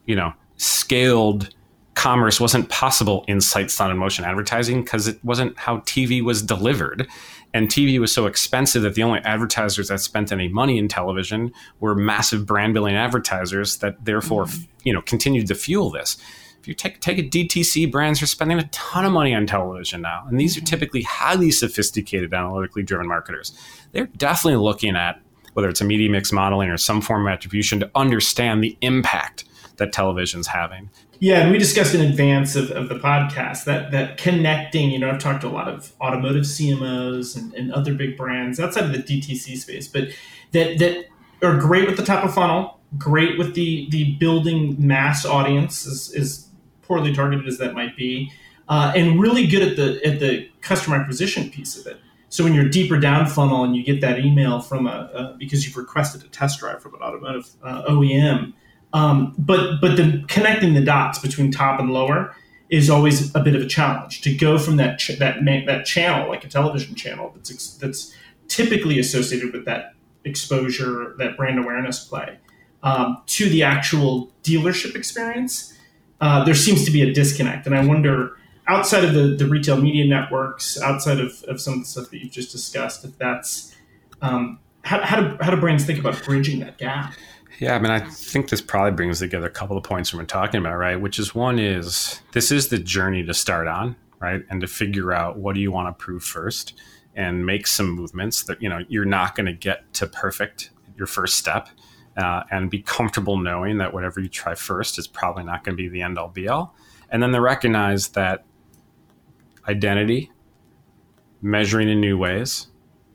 you 0.07 0.15
know 0.15 0.33
scaled 0.57 1.55
commerce 1.95 2.41
wasn't 2.41 2.69
possible 2.69 3.25
in 3.29 3.41
sight, 3.41 3.71
sound, 3.71 3.91
and 3.91 4.01
motion 4.01 4.25
advertising 4.25 4.83
because 4.83 5.09
it 5.09 5.23
wasn't 5.25 5.59
how 5.59 5.79
TV 5.79 6.23
was 6.23 6.43
delivered. 6.43 7.07
And 7.55 7.69
TV 7.69 7.99
was 7.99 8.15
so 8.15 8.27
expensive 8.27 8.83
that 8.83 8.95
the 8.95 9.03
only 9.03 9.21
advertisers 9.21 9.89
that 9.89 10.01
spent 10.01 10.33
any 10.33 10.49
money 10.49 10.79
in 10.79 10.89
television 10.89 11.53
were 11.81 11.95
massive 11.95 12.47
brand 12.47 12.73
building 12.73 12.95
advertisers 12.95 13.79
that 13.79 14.03
therefore, 14.05 14.45
mm-hmm. 14.45 14.63
you 14.85 14.93
know, 14.93 15.03
continued 15.03 15.49
to 15.49 15.55
fuel 15.55 15.91
this 15.91 16.17
if 16.63 16.69
you 16.69 16.75
take 16.75 17.01
take 17.01 17.19
a 17.19 17.23
DTC 17.23 17.91
brands 17.91 18.23
are 18.23 18.27
spending 18.27 18.57
a 18.57 18.69
ton 18.69 19.05
of 19.05 19.11
money 19.11 19.35
on 19.35 19.47
television 19.47 20.01
now, 20.01 20.25
and 20.29 20.39
these 20.39 20.57
are 20.57 20.61
mm-hmm. 20.61 20.67
typically 20.67 21.03
highly 21.03 21.51
sophisticated, 21.51 22.33
analytically 22.33 22.85
driven 22.85 23.09
marketers. 23.09 23.53
They're 23.91 24.07
definitely 24.07 24.63
looking 24.63 24.95
at 24.95 25.21
whether 25.55 25.69
it's 25.69 25.81
a 25.81 25.85
media 25.85 26.09
mix 26.09 26.31
modeling 26.31 26.71
or 26.71 26.77
some 26.77 27.01
form 27.01 27.27
of 27.27 27.33
attribution 27.33 27.81
to 27.81 27.91
understand 27.97 28.63
the 28.63 28.79
impact 28.81 29.45
that 29.79 29.93
television's 29.93 30.47
having. 30.47 30.89
Yeah, 31.19 31.41
and 31.41 31.51
we 31.51 31.59
discussed 31.59 31.95
in 31.95 32.01
advance 32.01 32.55
of, 32.55 32.71
of 32.71 32.89
the 32.89 32.95
podcast 32.95 33.65
that 33.65 33.91
that 33.91 34.17
connecting, 34.17 34.93
you 34.93 35.01
know, 35.01 35.11
I've 35.11 35.19
talked 35.19 35.41
to 35.41 35.49
a 35.49 35.51
lot 35.51 35.69
of 35.69 35.93
automotive 36.01 36.45
CMOs 36.45 37.37
and, 37.37 37.53
and 37.55 37.73
other 37.73 37.93
big 37.93 38.17
brands 38.17 38.61
outside 38.61 38.85
of 38.85 38.93
the 38.93 38.99
DTC 38.99 39.57
space, 39.57 39.89
but 39.89 40.11
that 40.53 40.79
that 40.79 41.07
are 41.43 41.59
great 41.59 41.89
with 41.89 41.97
the 41.97 42.05
top 42.05 42.25
of 42.25 42.33
funnel, 42.33 42.79
great 42.99 43.37
with 43.37 43.55
the 43.55 43.89
the 43.91 44.15
building 44.15 44.77
mass 44.79 45.27
audience 45.27 45.87
is, 45.87 46.13
is 46.15 46.49
poorly 46.93 47.15
targeted 47.15 47.49
as 47.49 47.57
that 47.57 47.73
might 47.73 47.97
be, 47.97 48.31
uh, 48.69 48.93
and 48.95 49.19
really 49.19 49.47
good 49.47 49.63
at 49.63 49.77
the 49.77 50.07
at 50.07 50.21
the 50.21 50.47
customer 50.61 50.97
acquisition 50.97 51.49
piece 51.49 51.75
of 51.79 51.87
it. 51.87 51.99
So 52.29 52.45
when 52.45 52.53
you're 52.53 52.69
deeper 52.69 52.99
down 52.99 53.27
funnel 53.27 53.65
and 53.65 53.75
you 53.75 53.83
get 53.83 54.03
that 54.03 54.19
email 54.19 54.61
from 54.61 54.87
a, 54.87 55.11
a 55.15 55.37
because 55.39 55.65
you've 55.67 55.77
requested 55.77 56.23
a 56.23 56.29
test 56.29 56.61
drive 56.61 56.83
from 56.83 56.95
an 56.95 57.01
automotive 57.01 57.49
uh, 57.63 57.85
OEM, 57.89 58.53
um, 58.93 59.35
but 59.39 59.81
but 59.81 59.97
the 59.97 60.23
connecting 60.29 60.75
the 60.75 60.85
dots 60.85 61.19
between 61.19 61.51
top 61.51 61.81
and 61.81 61.91
lower 61.91 62.37
is 62.69 62.91
always 62.91 63.35
a 63.35 63.41
bit 63.41 63.55
of 63.55 63.63
a 63.63 63.67
challenge 63.67 64.21
to 64.23 64.35
go 64.35 64.59
from 64.59 64.77
that 64.77 64.99
ch- 64.99 65.19
that 65.19 65.37
that 65.67 65.87
channel 65.87 66.29
like 66.29 66.45
a 66.45 66.49
television 66.49 66.95
channel 66.95 67.33
that's 67.35 67.51
ex- 67.51 67.79
that's 67.81 68.15
typically 68.49 68.99
associated 68.99 69.55
with 69.55 69.65
that 69.65 69.95
exposure 70.27 71.15
that 71.17 71.39
brand 71.39 71.59
awareness 71.59 72.05
play 72.05 72.37
um, 72.83 73.23
to 73.27 73.49
the 73.49 73.63
actual 73.63 74.31
dealership 74.43 74.95
experience 74.95 75.73
uh, 76.23 76.45
there 76.45 76.55
seems 76.55 76.85
to 76.85 76.91
be 76.91 77.03
a 77.03 77.13
disconnect. 77.13 77.67
And 77.67 77.75
I 77.75 77.85
wonder, 77.85 78.39
outside 78.69 79.05
of 79.05 79.13
the, 79.13 79.35
the 79.37 79.47
retail 79.47 79.77
media 79.77 80.07
networks, 80.07 80.81
outside 80.81 81.19
of, 81.19 81.43
of 81.49 81.61
some 81.61 81.75
of 81.75 81.81
the 81.81 81.87
stuff 81.87 82.11
that 82.11 82.19
you've 82.19 82.31
just 82.31 82.53
discussed, 82.53 83.05
if 83.05 83.19
that's 83.19 83.75
um, 84.23 84.61
how, 84.85 85.03
how, 85.03 85.21
do, 85.21 85.37
how 85.41 85.51
do 85.51 85.57
brands 85.61 85.85
think 85.85 85.99
about 85.99 86.23
bridging 86.25 86.61
that 86.61 86.79
gap? 86.79 87.13
Yeah, 87.59 87.75
I 87.75 87.81
mean, 87.81 87.91
I 87.91 87.99
think 87.99 88.51
this 88.51 88.61
probably 88.61 88.93
brings 88.93 89.19
together 89.19 89.47
a 89.47 89.51
couple 89.51 89.77
of 89.77 89.83
points 89.83 90.13
we've 90.13 90.19
been 90.21 90.27
talking 90.29 90.61
about, 90.61 90.77
right? 90.77 90.97
Which 91.01 91.19
is 91.19 91.35
one 91.35 91.59
is 91.59 92.21
this 92.33 92.53
is 92.53 92.69
the 92.69 92.79
journey 92.79 93.25
to 93.25 93.35
start 93.35 93.67
on, 93.67 93.97
right? 94.21 94.43
And 94.49 94.61
to 94.61 94.69
figure 94.69 95.13
out 95.13 95.39
what 95.39 95.57
do 95.57 95.61
you 95.61 95.73
want 95.73 95.89
to 95.89 96.05
prove 96.05 96.23
first 96.23 96.75
and 97.17 97.45
make 97.45 97.67
some 97.67 97.91
movements 97.91 98.45
that, 98.45 98.63
you 98.63 98.69
know, 98.69 98.81
you're 98.89 99.05
not 99.05 99.35
going 99.35 99.47
to 99.47 99.53
get 99.53 99.93
to 99.95 100.07
perfect 100.07 100.71
your 100.97 101.09
first 101.09 101.37
step 101.37 101.69
uh, 102.17 102.43
and 102.51 102.71
be 102.71 102.83
comfortable 102.83 103.37
knowing 103.37 103.79
that 103.79 103.93
whatever 103.95 104.21
you 104.21 104.29
try 104.29 104.55
first 104.55 104.99
is 104.99 105.07
probably 105.07 105.45
not 105.45 105.65
going 105.65 105.77
to 105.77 105.83
be 105.83 105.89
the 105.89 106.03
end 106.03 106.19
all 106.19 106.29
be 106.29 106.49
all. 106.49 106.75
And 107.11 107.23
then 107.23 107.33
to 107.33 107.41
recognize 107.41 108.09
that 108.09 108.45
identity, 109.69 110.31
measuring 111.41 111.89
in 111.89 112.01
new 112.01 112.19
ways, 112.19 112.69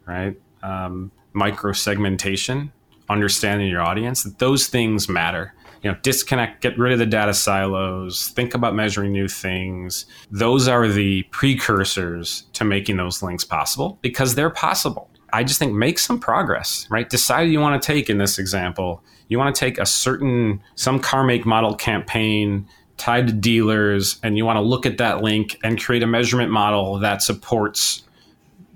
right? 0.06 0.40
Um, 0.64 1.12
micro 1.34 1.72
segmentation, 1.74 2.72
understanding 3.10 3.70
your 3.70 3.82
audience, 3.82 4.24
that 4.24 4.40
those 4.40 4.68
things 4.68 5.08
matter. 5.08 5.54
You 5.84 5.92
know, 5.92 5.98
disconnect, 6.02 6.62
get 6.62 6.78
rid 6.78 6.92
of 6.92 7.00
the 7.00 7.06
data 7.06 7.34
silos, 7.34 8.30
think 8.30 8.56
about 8.56 8.74
measuring 8.74 9.12
new 9.12 9.28
things. 9.28 10.06
Those 10.32 10.68
are 10.68 10.88
the 10.88 11.24
precursors 11.32 12.48
to 12.54 12.66
making 12.66 12.98
those 12.98 13.22
links 13.22 13.44
possible 13.44 14.00
because 14.02 14.34
they're 14.34 14.50
possible. 14.50 15.10
I 15.34 15.44
just 15.44 15.60
think 15.60 15.74
make 15.74 16.00
some 16.00 16.20
progress, 16.20 16.88
right? 16.90 17.10
Decide 17.10 17.50
you 17.50 17.60
want 17.60 17.82
to 17.82 17.86
take 17.86 18.10
in 18.10 18.18
this 18.18 18.40
example. 18.40 19.04
You 19.28 19.38
want 19.38 19.56
to 19.56 19.60
take 19.60 19.78
a 19.78 19.86
certain, 19.86 20.62
some 20.76 21.00
car 21.00 21.24
make 21.24 21.46
model 21.46 21.76
campaign 21.76 22.68
tied 22.98 23.28
to 23.28 23.34
dealers, 23.34 24.20
and 24.24 24.38
you 24.38 24.46
want 24.46 24.58
to 24.58 24.62
look 24.62 24.86
at 24.86 24.98
that 24.98 25.22
link 25.22 25.60
and 25.64 25.80
create 25.80 26.02
a 26.02 26.08
measurement 26.08 26.52
model 26.52 27.00
that 27.00 27.22
supports 27.22 28.04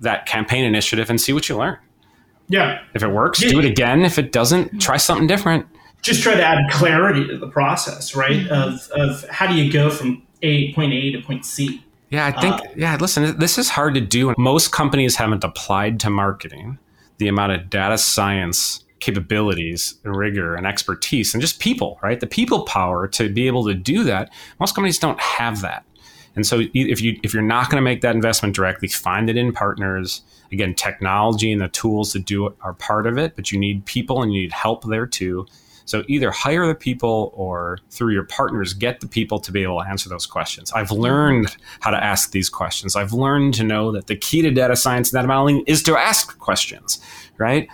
that 0.00 0.26
campaign 0.26 0.64
initiative 0.64 1.10
and 1.10 1.20
see 1.20 1.32
what 1.32 1.48
you 1.48 1.56
learn. 1.56 1.78
Yeah. 2.48 2.80
If 2.94 3.02
it 3.02 3.08
works, 3.08 3.42
yeah. 3.42 3.50
do 3.50 3.58
it 3.58 3.64
again. 3.64 4.02
If 4.02 4.18
it 4.18 4.32
doesn't, 4.32 4.80
try 4.80 4.96
something 4.96 5.26
different. 5.26 5.66
Just 6.02 6.22
try 6.22 6.34
to 6.34 6.44
add 6.44 6.70
clarity 6.70 7.26
to 7.28 7.38
the 7.38 7.48
process, 7.48 8.14
right? 8.14 8.46
Of, 8.48 8.88
of 8.90 9.28
how 9.28 9.46
do 9.46 9.54
you 9.54 9.72
go 9.72 9.88
from 9.90 10.22
A 10.42 10.72
point 10.74 10.92
A 10.92 11.12
to 11.12 11.22
point 11.22 11.46
C? 11.46 11.84
Yeah, 12.12 12.26
I 12.26 12.40
think, 12.42 12.60
uh, 12.60 12.64
yeah, 12.76 12.98
listen, 13.00 13.38
this 13.38 13.56
is 13.56 13.70
hard 13.70 13.94
to 13.94 14.00
do. 14.00 14.34
Most 14.36 14.70
companies 14.70 15.16
haven't 15.16 15.44
applied 15.44 15.98
to 16.00 16.10
marketing 16.10 16.78
the 17.16 17.26
amount 17.26 17.52
of 17.52 17.70
data 17.70 17.96
science 17.96 18.84
capabilities 19.00 19.94
and 20.04 20.14
rigor 20.14 20.54
and 20.54 20.66
expertise 20.66 21.32
and 21.32 21.40
just 21.40 21.58
people, 21.58 21.98
right? 22.02 22.20
The 22.20 22.26
people 22.26 22.66
power 22.66 23.08
to 23.08 23.30
be 23.30 23.46
able 23.46 23.64
to 23.64 23.72
do 23.72 24.04
that. 24.04 24.30
Most 24.60 24.74
companies 24.74 24.98
don't 24.98 25.18
have 25.18 25.62
that. 25.62 25.86
And 26.36 26.46
so 26.46 26.62
if 26.74 27.00
you 27.00 27.18
if 27.22 27.32
you're 27.32 27.42
not 27.42 27.70
going 27.70 27.80
to 27.80 27.84
make 27.84 28.02
that 28.02 28.14
investment 28.14 28.54
directly, 28.54 28.88
find 28.88 29.30
it 29.30 29.38
in 29.38 29.52
partners. 29.52 30.20
Again, 30.52 30.74
technology 30.74 31.50
and 31.50 31.62
the 31.62 31.68
tools 31.68 32.12
to 32.12 32.18
do 32.18 32.46
it 32.46 32.54
are 32.60 32.74
part 32.74 33.06
of 33.06 33.16
it, 33.16 33.36
but 33.36 33.52
you 33.52 33.58
need 33.58 33.86
people 33.86 34.22
and 34.22 34.34
you 34.34 34.42
need 34.42 34.52
help 34.52 34.84
there 34.84 35.06
too. 35.06 35.46
So 35.84 36.04
either 36.08 36.30
hire 36.30 36.66
the 36.66 36.74
people 36.74 37.32
or 37.34 37.78
through 37.90 38.12
your 38.12 38.24
partners, 38.24 38.72
get 38.74 39.00
the 39.00 39.08
people 39.08 39.38
to 39.40 39.52
be 39.52 39.62
able 39.62 39.80
to 39.80 39.88
answer 39.88 40.08
those 40.08 40.26
questions. 40.26 40.72
I've 40.72 40.90
learned 40.90 41.56
how 41.80 41.90
to 41.90 42.02
ask 42.02 42.32
these 42.32 42.48
questions. 42.48 42.96
I've 42.96 43.12
learned 43.12 43.54
to 43.54 43.64
know 43.64 43.92
that 43.92 44.06
the 44.06 44.16
key 44.16 44.42
to 44.42 44.50
data 44.50 44.76
science 44.76 45.12
and 45.12 45.18
data 45.18 45.28
modeling 45.28 45.64
is 45.66 45.82
to 45.84 45.96
ask 45.96 46.38
questions, 46.38 47.00
right? 47.38 47.68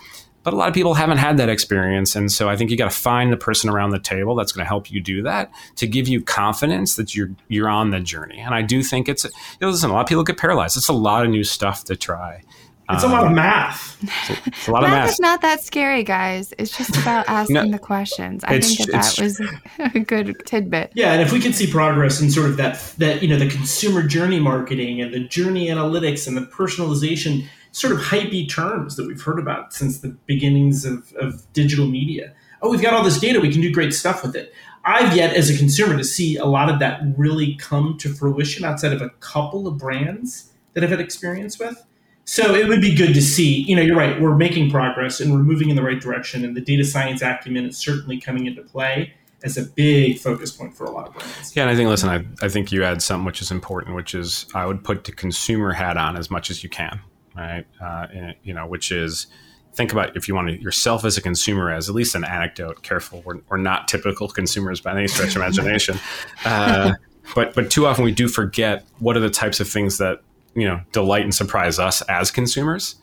But 0.48 0.54
a 0.54 0.56
lot 0.56 0.68
of 0.68 0.74
people 0.74 0.94
haven't 0.94 1.18
had 1.18 1.36
that 1.36 1.50
experience. 1.50 2.16
And 2.16 2.32
so 2.32 2.48
I 2.48 2.56
think 2.56 2.70
you 2.70 2.76
got 2.78 2.90
to 2.90 2.96
find 2.96 3.30
the 3.30 3.36
person 3.36 3.68
around 3.68 3.90
the 3.90 3.98
table 3.98 4.34
that's 4.34 4.50
going 4.50 4.64
to 4.64 4.68
help 4.68 4.90
you 4.90 5.00
do 5.00 5.20
that 5.22 5.50
to 5.76 5.86
give 5.86 6.08
you 6.08 6.22
confidence 6.22 6.96
that 6.96 7.14
you're 7.14 7.30
you're 7.48 7.68
on 7.68 7.90
the 7.90 8.00
journey. 8.00 8.38
And 8.38 8.54
I 8.54 8.62
do 8.62 8.82
think 8.82 9.10
it's 9.10 9.24
you 9.24 9.30
know, 9.60 9.68
listen, 9.68 9.90
a 9.90 9.92
lot 9.92 10.00
of 10.00 10.06
people 10.06 10.24
get 10.24 10.38
paralyzed. 10.38 10.76
It's 10.76 10.88
a 10.88 10.94
lot 10.94 11.24
of 11.24 11.30
new 11.30 11.44
stuff 11.44 11.84
to 11.84 11.96
try. 11.96 12.42
It's 12.90 13.04
um, 13.04 13.10
a 13.10 13.14
lot 13.14 13.26
of 13.26 13.32
math. 13.32 14.02
It's 14.02 14.30
a, 14.30 14.48
it's 14.48 14.68
a 14.68 14.72
lot 14.72 14.82
math 14.82 14.90
of 14.90 14.98
math. 14.98 15.10
is 15.10 15.20
not 15.20 15.42
that 15.42 15.62
scary, 15.62 16.04
guys. 16.04 16.54
It's 16.58 16.76
just 16.76 16.96
about 16.96 17.28
asking 17.28 17.54
no, 17.54 17.70
the 17.70 17.78
questions. 17.78 18.44
I 18.44 18.60
think 18.60 18.78
that 18.78 18.92
that 18.92 19.22
was 19.22 19.40
a 19.94 20.00
good 20.00 20.34
tidbit. 20.46 20.92
Yeah, 20.94 21.12
and 21.12 21.20
if 21.20 21.32
we 21.32 21.40
can 21.40 21.52
see 21.52 21.70
progress 21.70 22.20
in 22.20 22.30
sort 22.30 22.48
of 22.48 22.56
that 22.56 22.94
that 22.98 23.22
you 23.22 23.28
know 23.28 23.36
the 23.36 23.48
consumer 23.50 24.02
journey 24.02 24.40
marketing 24.40 25.00
and 25.02 25.12
the 25.12 25.20
journey 25.20 25.68
analytics 25.68 26.26
and 26.26 26.36
the 26.36 26.42
personalization 26.42 27.46
sort 27.72 27.92
of 27.92 28.00
hypey 28.00 28.48
terms 28.48 28.96
that 28.96 29.06
we've 29.06 29.22
heard 29.22 29.38
about 29.38 29.72
since 29.72 30.00
the 30.00 30.08
beginnings 30.26 30.84
of, 30.84 31.12
of 31.20 31.50
digital 31.52 31.86
media. 31.86 32.32
Oh, 32.62 32.70
we've 32.70 32.82
got 32.82 32.94
all 32.94 33.04
this 33.04 33.20
data, 33.20 33.40
we 33.40 33.52
can 33.52 33.60
do 33.60 33.72
great 33.72 33.94
stuff 33.94 34.22
with 34.22 34.34
it. 34.34 34.52
I've 34.84 35.14
yet, 35.14 35.34
as 35.34 35.50
a 35.50 35.56
consumer, 35.56 35.96
to 35.96 36.04
see 36.04 36.36
a 36.36 36.46
lot 36.46 36.70
of 36.70 36.78
that 36.80 37.00
really 37.16 37.54
come 37.56 37.98
to 37.98 38.12
fruition 38.12 38.64
outside 38.64 38.92
of 38.92 39.02
a 39.02 39.10
couple 39.20 39.66
of 39.66 39.76
brands 39.76 40.52
that 40.72 40.82
I've 40.82 40.90
had 40.90 41.00
experience 41.00 41.58
with. 41.58 41.84
So 42.28 42.54
it 42.54 42.68
would 42.68 42.80
be 42.80 42.94
good 42.94 43.14
to 43.14 43.22
see, 43.22 43.62
you 43.62 43.74
know, 43.74 43.80
you're 43.80 43.96
right, 43.96 44.20
we're 44.20 44.36
making 44.36 44.70
progress 44.70 45.20
and 45.20 45.32
we're 45.32 45.38
moving 45.42 45.70
in 45.70 45.76
the 45.76 45.82
right 45.82 46.00
direction, 46.00 46.44
and 46.44 46.54
the 46.54 46.60
data 46.60 46.84
science 46.84 47.22
acumen 47.22 47.64
is 47.64 47.78
certainly 47.78 48.20
coming 48.20 48.46
into 48.46 48.62
play 48.62 49.14
as 49.42 49.56
a 49.56 49.62
big 49.62 50.18
focus 50.18 50.50
point 50.50 50.76
for 50.76 50.84
a 50.84 50.90
lot 50.90 51.08
of 51.08 51.14
brands. 51.14 51.56
Yeah, 51.56 51.62
and 51.62 51.70
I 51.70 51.76
think, 51.76 51.88
listen, 51.88 52.10
I, 52.10 52.44
I 52.44 52.48
think 52.48 52.70
you 52.70 52.84
add 52.84 53.00
something 53.00 53.24
which 53.24 53.40
is 53.40 53.50
important, 53.50 53.94
which 53.94 54.14
is 54.14 54.46
I 54.54 54.66
would 54.66 54.84
put 54.84 55.04
the 55.04 55.12
consumer 55.12 55.72
hat 55.72 55.96
on 55.96 56.16
as 56.16 56.30
much 56.30 56.50
as 56.50 56.62
you 56.62 56.68
can 56.68 57.00
right? 57.38 57.64
Uh, 57.80 58.06
and, 58.12 58.34
you 58.42 58.52
know, 58.52 58.66
which 58.66 58.90
is 58.90 59.28
think 59.74 59.92
about 59.92 60.16
if 60.16 60.26
you 60.26 60.34
want 60.34 60.48
to 60.48 60.60
yourself 60.60 61.04
as 61.04 61.16
a 61.16 61.22
consumer 61.22 61.70
as 61.70 61.88
at 61.88 61.94
least 61.94 62.14
an 62.14 62.24
anecdote. 62.24 62.82
Careful, 62.82 63.22
we're, 63.24 63.38
we're 63.48 63.56
not 63.56 63.88
typical 63.88 64.28
consumers 64.28 64.80
by 64.80 64.92
any 64.92 65.08
stretch 65.08 65.30
of 65.30 65.36
imagination. 65.36 65.98
Uh, 66.44 66.92
but 67.34 67.52
but 67.52 67.70
too 67.70 67.86
often 67.86 68.04
we 68.04 68.12
do 68.12 68.26
forget 68.26 68.86
what 69.00 69.16
are 69.16 69.20
the 69.20 69.28
types 69.28 69.60
of 69.60 69.68
things 69.68 69.98
that 69.98 70.22
you 70.54 70.66
know 70.66 70.80
delight 70.92 71.22
and 71.22 71.34
surprise 71.34 71.78
us 71.78 72.02
as 72.02 72.30
consumers 72.30 72.96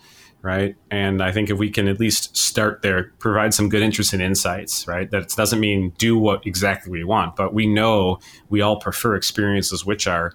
right? 0.45 0.75
And 0.91 1.23
I 1.23 1.31
think 1.31 1.49
if 1.49 1.57
we 1.57 1.71
can 1.71 1.87
at 1.87 1.99
least 1.99 2.37
start 2.37 2.83
there, 2.83 3.11
provide 3.17 3.51
some 3.51 3.67
good 3.67 3.81
interest 3.81 4.13
and 4.13 4.21
insights, 4.21 4.87
right? 4.87 5.09
That 5.09 5.29
doesn't 5.29 5.59
mean 5.59 5.91
do 5.97 6.19
what 6.19 6.45
exactly 6.45 6.91
we 6.91 7.03
want, 7.03 7.35
but 7.35 7.55
we 7.55 7.65
know 7.65 8.19
we 8.49 8.61
all 8.61 8.79
prefer 8.79 9.15
experiences 9.15 9.87
which 9.87 10.05
are 10.05 10.33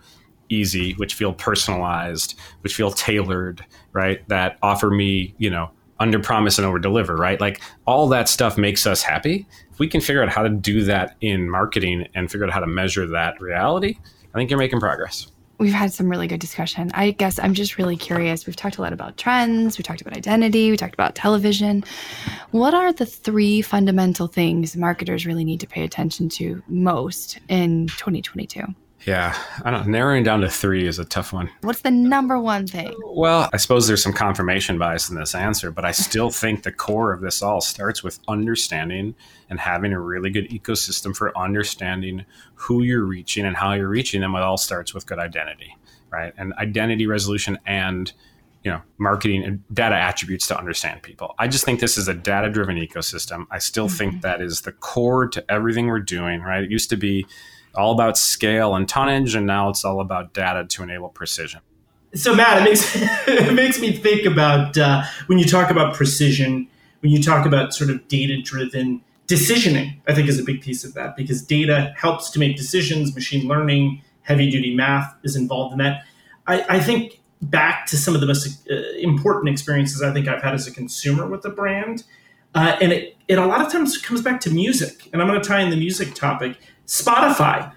easy, 0.49 0.94
which 0.94 1.14
feel 1.14 1.33
personalized, 1.33 2.37
which 2.62 2.75
feel 2.75 2.90
tailored, 2.90 3.64
right? 3.92 4.29
That 4.29 4.59
offer 4.62 4.90
me, 4.90 5.37
you 5.38 5.49
know, 5.49 5.70
under 6.01 6.18
promise 6.18 6.59
and 6.59 6.66
over 6.66 6.81
deliver, 6.81 7.14
right? 7.14 7.40
Like 7.40 7.61
all 7.87 8.09
that 8.09 8.29
stuff 8.29 8.59
makes 8.59 8.88
us 8.88 9.03
happy. 9.03 9.46
If 9.70 9.79
we 9.79 9.87
can 9.87 10.01
figure 10.01 10.25
out 10.25 10.29
how 10.29 10.42
to 10.42 10.49
do 10.49 10.83
that 10.85 11.14
in 11.20 11.49
marketing 11.49 12.09
and 12.16 12.29
figure 12.29 12.46
out 12.46 12.53
how 12.53 12.61
to 12.61 12.66
measure 12.66 13.07
that 13.07 13.40
reality, 13.40 13.96
I 14.35 14.38
think 14.38 14.51
you're 14.51 14.59
making 14.59 14.81
progress. 14.81 15.31
We've 15.61 15.75
had 15.75 15.92
some 15.92 16.09
really 16.09 16.27
good 16.27 16.40
discussion. 16.40 16.90
I 16.94 17.11
guess 17.11 17.38
I'm 17.38 17.53
just 17.53 17.77
really 17.77 17.99
curious. 17.99 18.46
We've 18.46 18.57
talked 18.57 18.79
a 18.79 18.81
lot 18.81 18.94
about 18.94 19.18
trends, 19.18 19.77
we 19.77 19.85
talked 19.85 20.01
about 20.01 20.16
identity, 20.16 20.70
we 20.70 20.79
talked 20.79 20.94
about 20.94 21.14
television. 21.14 21.85
What 22.51 22.73
are 22.73 22.94
the 22.94 23.05
three 23.05 23.61
fundamental 23.61 24.27
things 24.27 24.75
marketers 24.75 25.27
really 25.27 25.44
need 25.44 25.61
to 25.61 25.66
pay 25.66 25.85
attention 25.85 26.31
to 26.31 26.62
most 26.66 27.38
in 27.51 27.88
2022? 27.88 28.62
Yeah, 29.06 29.34
I 29.64 29.70
don't. 29.70 29.88
Narrowing 29.88 30.24
down 30.24 30.42
to 30.42 30.50
three 30.50 30.86
is 30.86 30.98
a 30.98 31.04
tough 31.04 31.32
one. 31.32 31.50
What's 31.62 31.80
the 31.80 31.90
number 31.90 32.38
one 32.38 32.66
thing? 32.66 32.94
Well, 33.02 33.48
I 33.52 33.56
suppose 33.56 33.88
there's 33.88 34.02
some 34.02 34.12
confirmation 34.12 34.78
bias 34.78 35.08
in 35.08 35.16
this 35.16 35.34
answer, 35.34 35.70
but 35.70 35.84
I 35.84 35.92
still 35.92 36.30
think 36.30 36.62
the 36.64 36.72
core 36.72 37.12
of 37.12 37.20
this 37.20 37.40
all 37.40 37.60
starts 37.60 38.02
with 38.02 38.18
understanding 38.28 39.14
and 39.48 39.58
having 39.58 39.92
a 39.92 40.00
really 40.00 40.30
good 40.30 40.50
ecosystem 40.50 41.16
for 41.16 41.36
understanding 41.36 42.26
who 42.54 42.82
you're 42.82 43.04
reaching 43.04 43.46
and 43.46 43.56
how 43.56 43.72
you're 43.72 43.88
reaching 43.88 44.20
them. 44.20 44.34
It 44.34 44.42
all 44.42 44.58
starts 44.58 44.92
with 44.92 45.06
good 45.06 45.18
identity, 45.18 45.76
right? 46.10 46.34
And 46.36 46.52
identity 46.54 47.06
resolution 47.06 47.58
and 47.64 48.12
you 48.62 48.70
know 48.70 48.82
marketing 48.98 49.42
and 49.44 49.62
data 49.72 49.96
attributes 49.96 50.46
to 50.48 50.58
understand 50.58 51.02
people. 51.02 51.34
I 51.38 51.48
just 51.48 51.64
think 51.64 51.80
this 51.80 51.96
is 51.96 52.06
a 52.08 52.14
data 52.14 52.50
driven 52.50 52.76
ecosystem. 52.76 53.46
I 53.50 53.60
still 53.60 53.86
mm-hmm. 53.86 53.96
think 53.96 54.22
that 54.22 54.42
is 54.42 54.60
the 54.60 54.72
core 54.72 55.26
to 55.28 55.42
everything 55.50 55.86
we're 55.86 56.00
doing. 56.00 56.42
Right? 56.42 56.64
It 56.64 56.70
used 56.70 56.90
to 56.90 56.96
be 56.96 57.26
all 57.74 57.92
about 57.92 58.18
scale 58.18 58.74
and 58.74 58.88
tonnage, 58.88 59.35
and 59.35 59.46
now 59.46 59.68
it's 59.68 59.85
all 59.85 60.00
about 60.00 60.33
data 60.33 60.64
to 60.64 60.83
enable 60.83 61.09
precision. 61.09 61.61
So, 62.14 62.35
Matt, 62.35 62.61
it 62.61 62.64
makes 62.64 62.96
it 63.28 63.54
makes 63.54 63.80
me 63.80 63.92
think 63.92 64.26
about 64.26 64.76
uh, 64.76 65.02
when 65.26 65.38
you 65.38 65.44
talk 65.44 65.70
about 65.70 65.94
precision, 65.94 66.68
when 67.00 67.12
you 67.12 67.22
talk 67.22 67.46
about 67.46 67.72
sort 67.74 67.90
of 67.90 68.06
data 68.09 68.40
driven 68.42 69.02
decisioning. 69.26 70.00
I 70.09 70.14
think 70.14 70.28
is 70.28 70.38
a 70.38 70.44
big 70.44 70.61
piece 70.61 70.85
of 70.85 70.94
that 70.94 71.16
because 71.16 71.42
data 71.42 71.94
helps 71.96 72.30
to 72.30 72.38
make 72.38 72.56
decisions. 72.56 73.14
Machine 73.14 73.46
learning, 73.46 74.02
heavy 74.22 74.50
duty 74.50 74.74
math 74.74 75.14
is 75.22 75.37
involved 75.37 75.72
in 75.72 75.78
that. 75.78 76.04
I, 76.46 76.76
I 76.76 76.80
think 76.80 77.20
back 77.42 77.87
to 77.87 77.96
some 77.96 78.14
of 78.14 78.20
the 78.20 78.26
most 78.26 78.68
uh, 78.70 78.74
important 78.98 79.48
experiences 79.48 80.02
I 80.02 80.12
think 80.12 80.28
I've 80.28 80.42
had 80.42 80.54
as 80.54 80.66
a 80.66 80.72
consumer 80.72 81.26
with 81.26 81.44
a 81.44 81.50
brand. 81.50 82.04
Uh, 82.54 82.76
and 82.80 82.92
it, 82.92 83.16
it 83.28 83.38
a 83.38 83.46
lot 83.46 83.64
of 83.64 83.72
times 83.72 83.96
comes 83.98 84.20
back 84.20 84.40
to 84.40 84.50
music. 84.50 85.09
And 85.12 85.22
I'm 85.22 85.28
going 85.28 85.40
to 85.40 85.48
tie 85.48 85.61
in 85.61 85.70
the 85.70 85.76
music 85.76 86.14
topic. 86.14 86.56
Spotify 86.90 87.72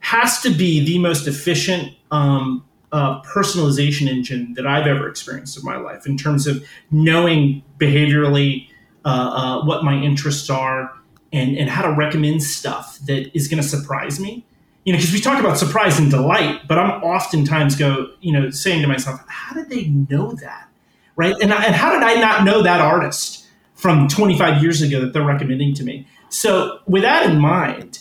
has 0.00 0.40
to 0.40 0.48
be 0.48 0.82
the 0.82 0.98
most 0.98 1.28
efficient 1.28 1.92
um, 2.10 2.64
uh, 2.92 3.20
personalization 3.20 4.08
engine 4.08 4.54
that 4.54 4.66
I've 4.66 4.86
ever 4.86 5.06
experienced 5.06 5.58
in 5.58 5.64
my 5.66 5.76
life 5.76 6.06
in 6.06 6.16
terms 6.16 6.46
of 6.46 6.66
knowing 6.90 7.62
behaviorally 7.76 8.66
uh, 9.04 9.08
uh, 9.08 9.64
what 9.66 9.84
my 9.84 9.94
interests 9.94 10.48
are 10.48 10.90
and, 11.30 11.58
and 11.58 11.68
how 11.68 11.82
to 11.82 11.92
recommend 11.92 12.42
stuff 12.42 12.98
that 13.00 13.30
is 13.36 13.48
going 13.48 13.62
to 13.62 13.68
surprise 13.68 14.18
me. 14.18 14.46
You 14.86 14.94
know, 14.94 14.96
because 14.96 15.12
we 15.12 15.20
talk 15.20 15.38
about 15.38 15.58
surprise 15.58 15.98
and 15.98 16.10
delight, 16.10 16.66
but 16.66 16.78
I'm 16.78 17.02
oftentimes 17.02 17.76
go, 17.76 18.12
you 18.22 18.32
know, 18.32 18.48
saying 18.48 18.80
to 18.80 18.88
myself, 18.88 19.20
how 19.28 19.54
did 19.54 19.68
they 19.68 19.88
know 19.88 20.32
that? 20.32 20.68
Right. 21.16 21.34
And, 21.42 21.52
and 21.52 21.74
how 21.74 21.92
did 21.92 22.02
I 22.02 22.14
not 22.14 22.44
know 22.44 22.62
that 22.62 22.80
artist 22.80 23.44
from 23.74 24.08
25 24.08 24.62
years 24.62 24.80
ago 24.80 25.00
that 25.02 25.12
they're 25.12 25.22
recommending 25.22 25.74
to 25.74 25.84
me? 25.84 26.06
So, 26.30 26.80
with 26.86 27.02
that 27.02 27.28
in 27.28 27.38
mind, 27.38 27.97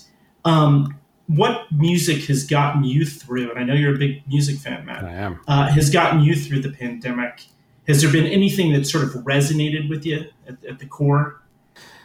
um, 0.47 0.97
what 1.27 1.69
music 1.71 2.23
has 2.25 2.45
gotten 2.45 2.83
you 2.83 3.05
through, 3.05 3.51
and 3.51 3.59
I 3.59 3.63
know 3.63 3.73
you're 3.73 3.93
a 3.93 3.97
big 3.97 4.25
music 4.27 4.57
fan, 4.57 4.85
Matt. 4.85 5.03
I 5.03 5.11
am. 5.11 5.41
Uh, 5.47 5.67
has 5.67 5.89
gotten 5.89 6.21
you 6.21 6.35
through 6.35 6.61
the 6.61 6.71
pandemic. 6.71 7.45
Has 7.87 8.01
there 8.01 8.11
been 8.11 8.25
anything 8.25 8.73
that 8.73 8.85
sort 8.85 9.03
of 9.03 9.11
resonated 9.23 9.89
with 9.89 10.05
you 10.05 10.25
at, 10.47 10.63
at 10.63 10.79
the 10.79 10.85
core? 10.85 11.41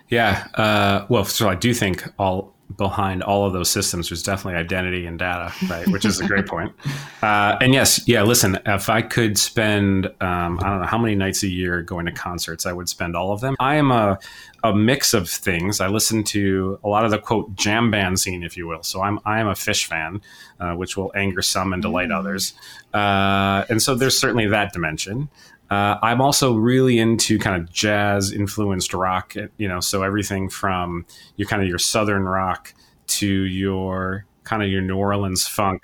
Yeah. 0.09 0.47
Uh, 0.55 1.07
well, 1.09 1.25
so 1.25 1.49
I 1.49 1.55
do 1.55 1.73
think 1.73 2.05
all 2.19 2.52
behind 2.77 3.23
all 3.23 3.47
of 3.47 3.53
those 3.53 3.71
systems 3.71 4.11
was 4.11 4.23
definitely 4.23 4.59
identity 4.59 5.07
and 5.07 5.19
data, 5.19 5.53
right? 5.69 5.87
Which 5.89 6.05
is 6.05 6.21
a 6.21 6.27
great 6.27 6.47
point. 6.47 6.73
Uh, 7.23 7.57
and 7.61 7.73
yes, 7.73 8.03
yeah. 8.09 8.21
Listen, 8.23 8.59
if 8.67 8.91
I 8.91 9.01
could 9.01 9.39
spend, 9.39 10.07
um, 10.21 10.59
I 10.61 10.71
don't 10.71 10.81
know 10.81 10.87
how 10.87 10.99
many 10.99 11.15
nights 11.15 11.45
a 11.45 11.49
year 11.49 11.81
going 11.81 12.07
to 12.07 12.13
concerts, 12.13 12.67
I 12.67 12.73
would 12.73 12.89
spend 12.89 13.15
all 13.15 13.31
of 13.31 13.41
them. 13.41 13.55
I 13.61 13.77
am 13.77 13.93
a 13.93 14.19
a 14.65 14.75
mix 14.75 15.13
of 15.13 15.29
things. 15.29 15.81
I 15.81 15.89
listen 15.89 16.23
to 16.25 16.79
a 16.85 16.89
lot 16.89 17.05
of 17.05 17.11
the 17.11 17.19
quote 17.19 17.55
jam 17.55 17.91
band 17.91 18.21
scene, 18.21 18.43
if 18.43 18.57
you 18.57 18.67
will. 18.67 18.83
So 18.83 19.03
I'm 19.03 19.19
I 19.25 19.41
am 19.41 19.49
a 19.49 19.53
Phish 19.53 19.87
fan, 19.87 20.21
uh, 20.61 20.75
which 20.75 20.97
will 20.97 21.13
anger 21.15 21.43
some 21.43 21.73
and 21.73 21.83
delight 21.83 22.09
mm. 22.09 22.19
others. 22.19 22.55
Uh, 22.95 23.65
and 23.69 23.83
so 23.83 23.95
there's 23.95 24.19
certainly 24.19 24.47
that 24.49 24.73
dimension. 24.73 25.29
Uh, 25.73 25.99
I'm 26.03 26.21
also 26.21 26.55
really 26.55 26.99
into 26.99 27.39
kind 27.39 27.57
of 27.57 27.73
jazz 27.73 28.31
influenced 28.31 28.93
rock, 28.93 29.35
you 29.57 29.67
know, 29.67 29.81
so 29.81 30.03
everything 30.03 30.51
from 30.51 31.07
your 31.37 31.49
kind 31.49 31.63
of 31.63 31.69
your 31.69 31.79
southern 31.79 32.25
rock 32.25 32.75
to 33.07 33.27
your 33.27 34.27
kind 34.45 34.63
of 34.63 34.69
your 34.69 34.83
New 34.83 34.99
Orleans 34.99 35.47
funk. 35.49 35.81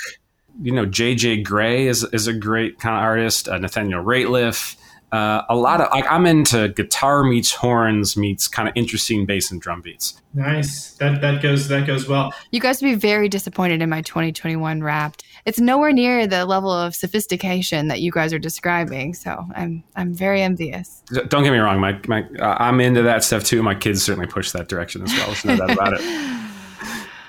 You 0.60 0.72
know, 0.72 0.84
J.J. 0.84 1.42
Grey 1.42 1.86
is 1.86 2.04
is 2.12 2.26
a 2.26 2.34
great 2.34 2.78
kind 2.78 2.96
of 2.96 3.02
artist. 3.02 3.48
Uh, 3.48 3.56
Nathaniel 3.56 4.04
Rateliff. 4.04 4.76
Uh, 5.10 5.42
a 5.48 5.56
lot 5.56 5.80
of 5.80 5.88
like 5.90 6.04
I'm 6.10 6.26
into 6.26 6.68
guitar 6.68 7.24
meets 7.24 7.52
horns 7.52 8.16
meets 8.16 8.46
kind 8.46 8.68
of 8.68 8.74
interesting 8.76 9.24
bass 9.24 9.50
and 9.50 9.60
drum 9.60 9.80
beats. 9.80 10.20
Nice. 10.34 10.92
That 10.98 11.22
that 11.22 11.40
goes 11.42 11.68
that 11.68 11.86
goes 11.86 12.06
well. 12.06 12.34
You 12.50 12.60
guys 12.60 12.82
would 12.82 12.88
be 12.88 12.94
very 12.94 13.28
disappointed 13.28 13.80
in 13.80 13.88
my 13.88 14.02
2021 14.02 14.82
Wrapped. 14.82 15.24
It's 15.46 15.58
nowhere 15.58 15.92
near 15.92 16.26
the 16.26 16.44
level 16.44 16.70
of 16.70 16.94
sophistication 16.94 17.88
that 17.88 18.00
you 18.00 18.12
guys 18.12 18.34
are 18.34 18.38
describing. 18.38 19.14
So 19.14 19.46
I'm 19.54 19.82
I'm 19.96 20.12
very 20.12 20.42
envious. 20.42 21.02
Don't 21.28 21.42
get 21.42 21.52
me 21.52 21.58
wrong, 21.58 21.80
my, 21.80 21.98
my 22.06 22.24
uh, 22.38 22.56
I'm 22.58 22.80
into 22.80 23.02
that 23.02 23.24
stuff 23.24 23.44
too. 23.44 23.62
My 23.62 23.74
kids 23.74 24.02
certainly 24.02 24.28
push 24.28 24.52
that 24.52 24.68
direction 24.68 25.02
as 25.02 25.12
well. 25.12 25.26
There's 25.26 25.44
no 25.44 25.56
doubt 25.56 25.70
about 25.70 25.94
it. 25.94 26.00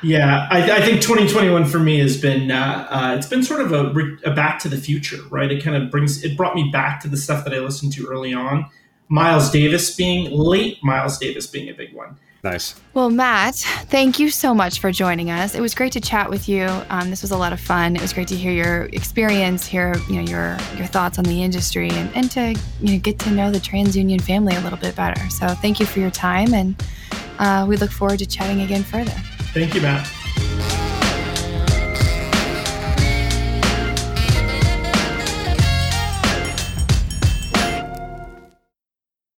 Yeah, 0.02 0.48
I, 0.50 0.78
I, 0.78 0.82
think 0.82 1.02
2021 1.02 1.66
for 1.66 1.80
me 1.80 2.00
has 2.00 2.20
been 2.20 2.52
uh, 2.52 2.88
uh, 2.90 3.16
it's 3.18 3.28
been 3.28 3.44
sort 3.44 3.60
of 3.60 3.74
a, 3.74 4.30
a, 4.30 4.34
back 4.34 4.60
to 4.60 4.70
the 4.70 4.78
future, 4.78 5.22
right? 5.30 5.52
It 5.52 5.62
kind 5.62 5.76
of 5.76 5.92
brings 5.92 6.24
it 6.24 6.38
brought 6.38 6.56
me 6.56 6.70
back 6.72 7.02
to 7.02 7.10
the 7.10 7.18
stuff 7.18 7.44
that 7.44 7.54
I 7.54 7.60
listened 7.60 7.92
to 7.94 8.08
early 8.08 8.34
on. 8.34 8.70
Miles 9.10 9.50
Davis 9.52 9.96
being 9.96 10.32
late, 10.32 10.82
Miles 10.84 11.18
Davis 11.18 11.48
being 11.48 11.70
a 11.70 11.74
big 11.74 11.94
one. 11.94 12.18
Nice. 12.42 12.80
Well, 12.94 13.10
Matt, 13.10 13.56
thank 13.56 14.18
you 14.18 14.30
so 14.30 14.54
much 14.54 14.80
for 14.80 14.94
joining 14.94 15.30
us. 15.30 15.56
It 15.56 15.60
was 15.60 15.76
great 15.76 15.92
to 15.94 16.00
chat 16.00 16.30
with 16.30 16.48
you. 16.48 16.64
Um, 16.90 17.10
this 17.10 17.22
was 17.22 17.32
a 17.32 17.38
lot 17.38 17.52
of 17.52 17.60
fun. 17.60 17.98
It 17.98 18.02
was 18.02 18.14
great 18.14 18.30
to 18.30 18.36
hear 18.36 18.54
your 18.54 18.84
experience, 18.94 19.66
hear 19.66 19.96
you 20.08 20.16
know 20.16 20.22
your 20.22 20.58
your 20.78 20.88
thoughts 20.88 21.18
on 21.18 21.26
the 21.26 21.44
industry, 21.44 21.90
and, 21.90 22.16
and 22.16 22.32
to 22.32 22.56
you 22.80 22.94
know 22.94 23.00
get 23.00 23.20
to 23.20 23.32
know 23.32 23.52
the 23.52 23.60
TransUnion 23.60 24.22
family 24.22 24.56
a 24.56 24.62
little 24.62 24.80
bit 24.80 24.96
better. 24.96 25.30
So, 25.30 25.50
thank 25.50 25.82
you 25.82 25.86
for 25.86 26.00
your 26.00 26.12
time, 26.12 26.54
and 26.54 26.82
uh, 27.40 27.66
we 27.68 27.76
look 27.76 27.92
forward 27.92 28.20
to 28.20 28.26
chatting 28.26 28.62
again 28.62 28.84
further. 28.84 29.16
Thank 29.54 29.74
you, 29.74 29.82
Matt. 29.82 30.89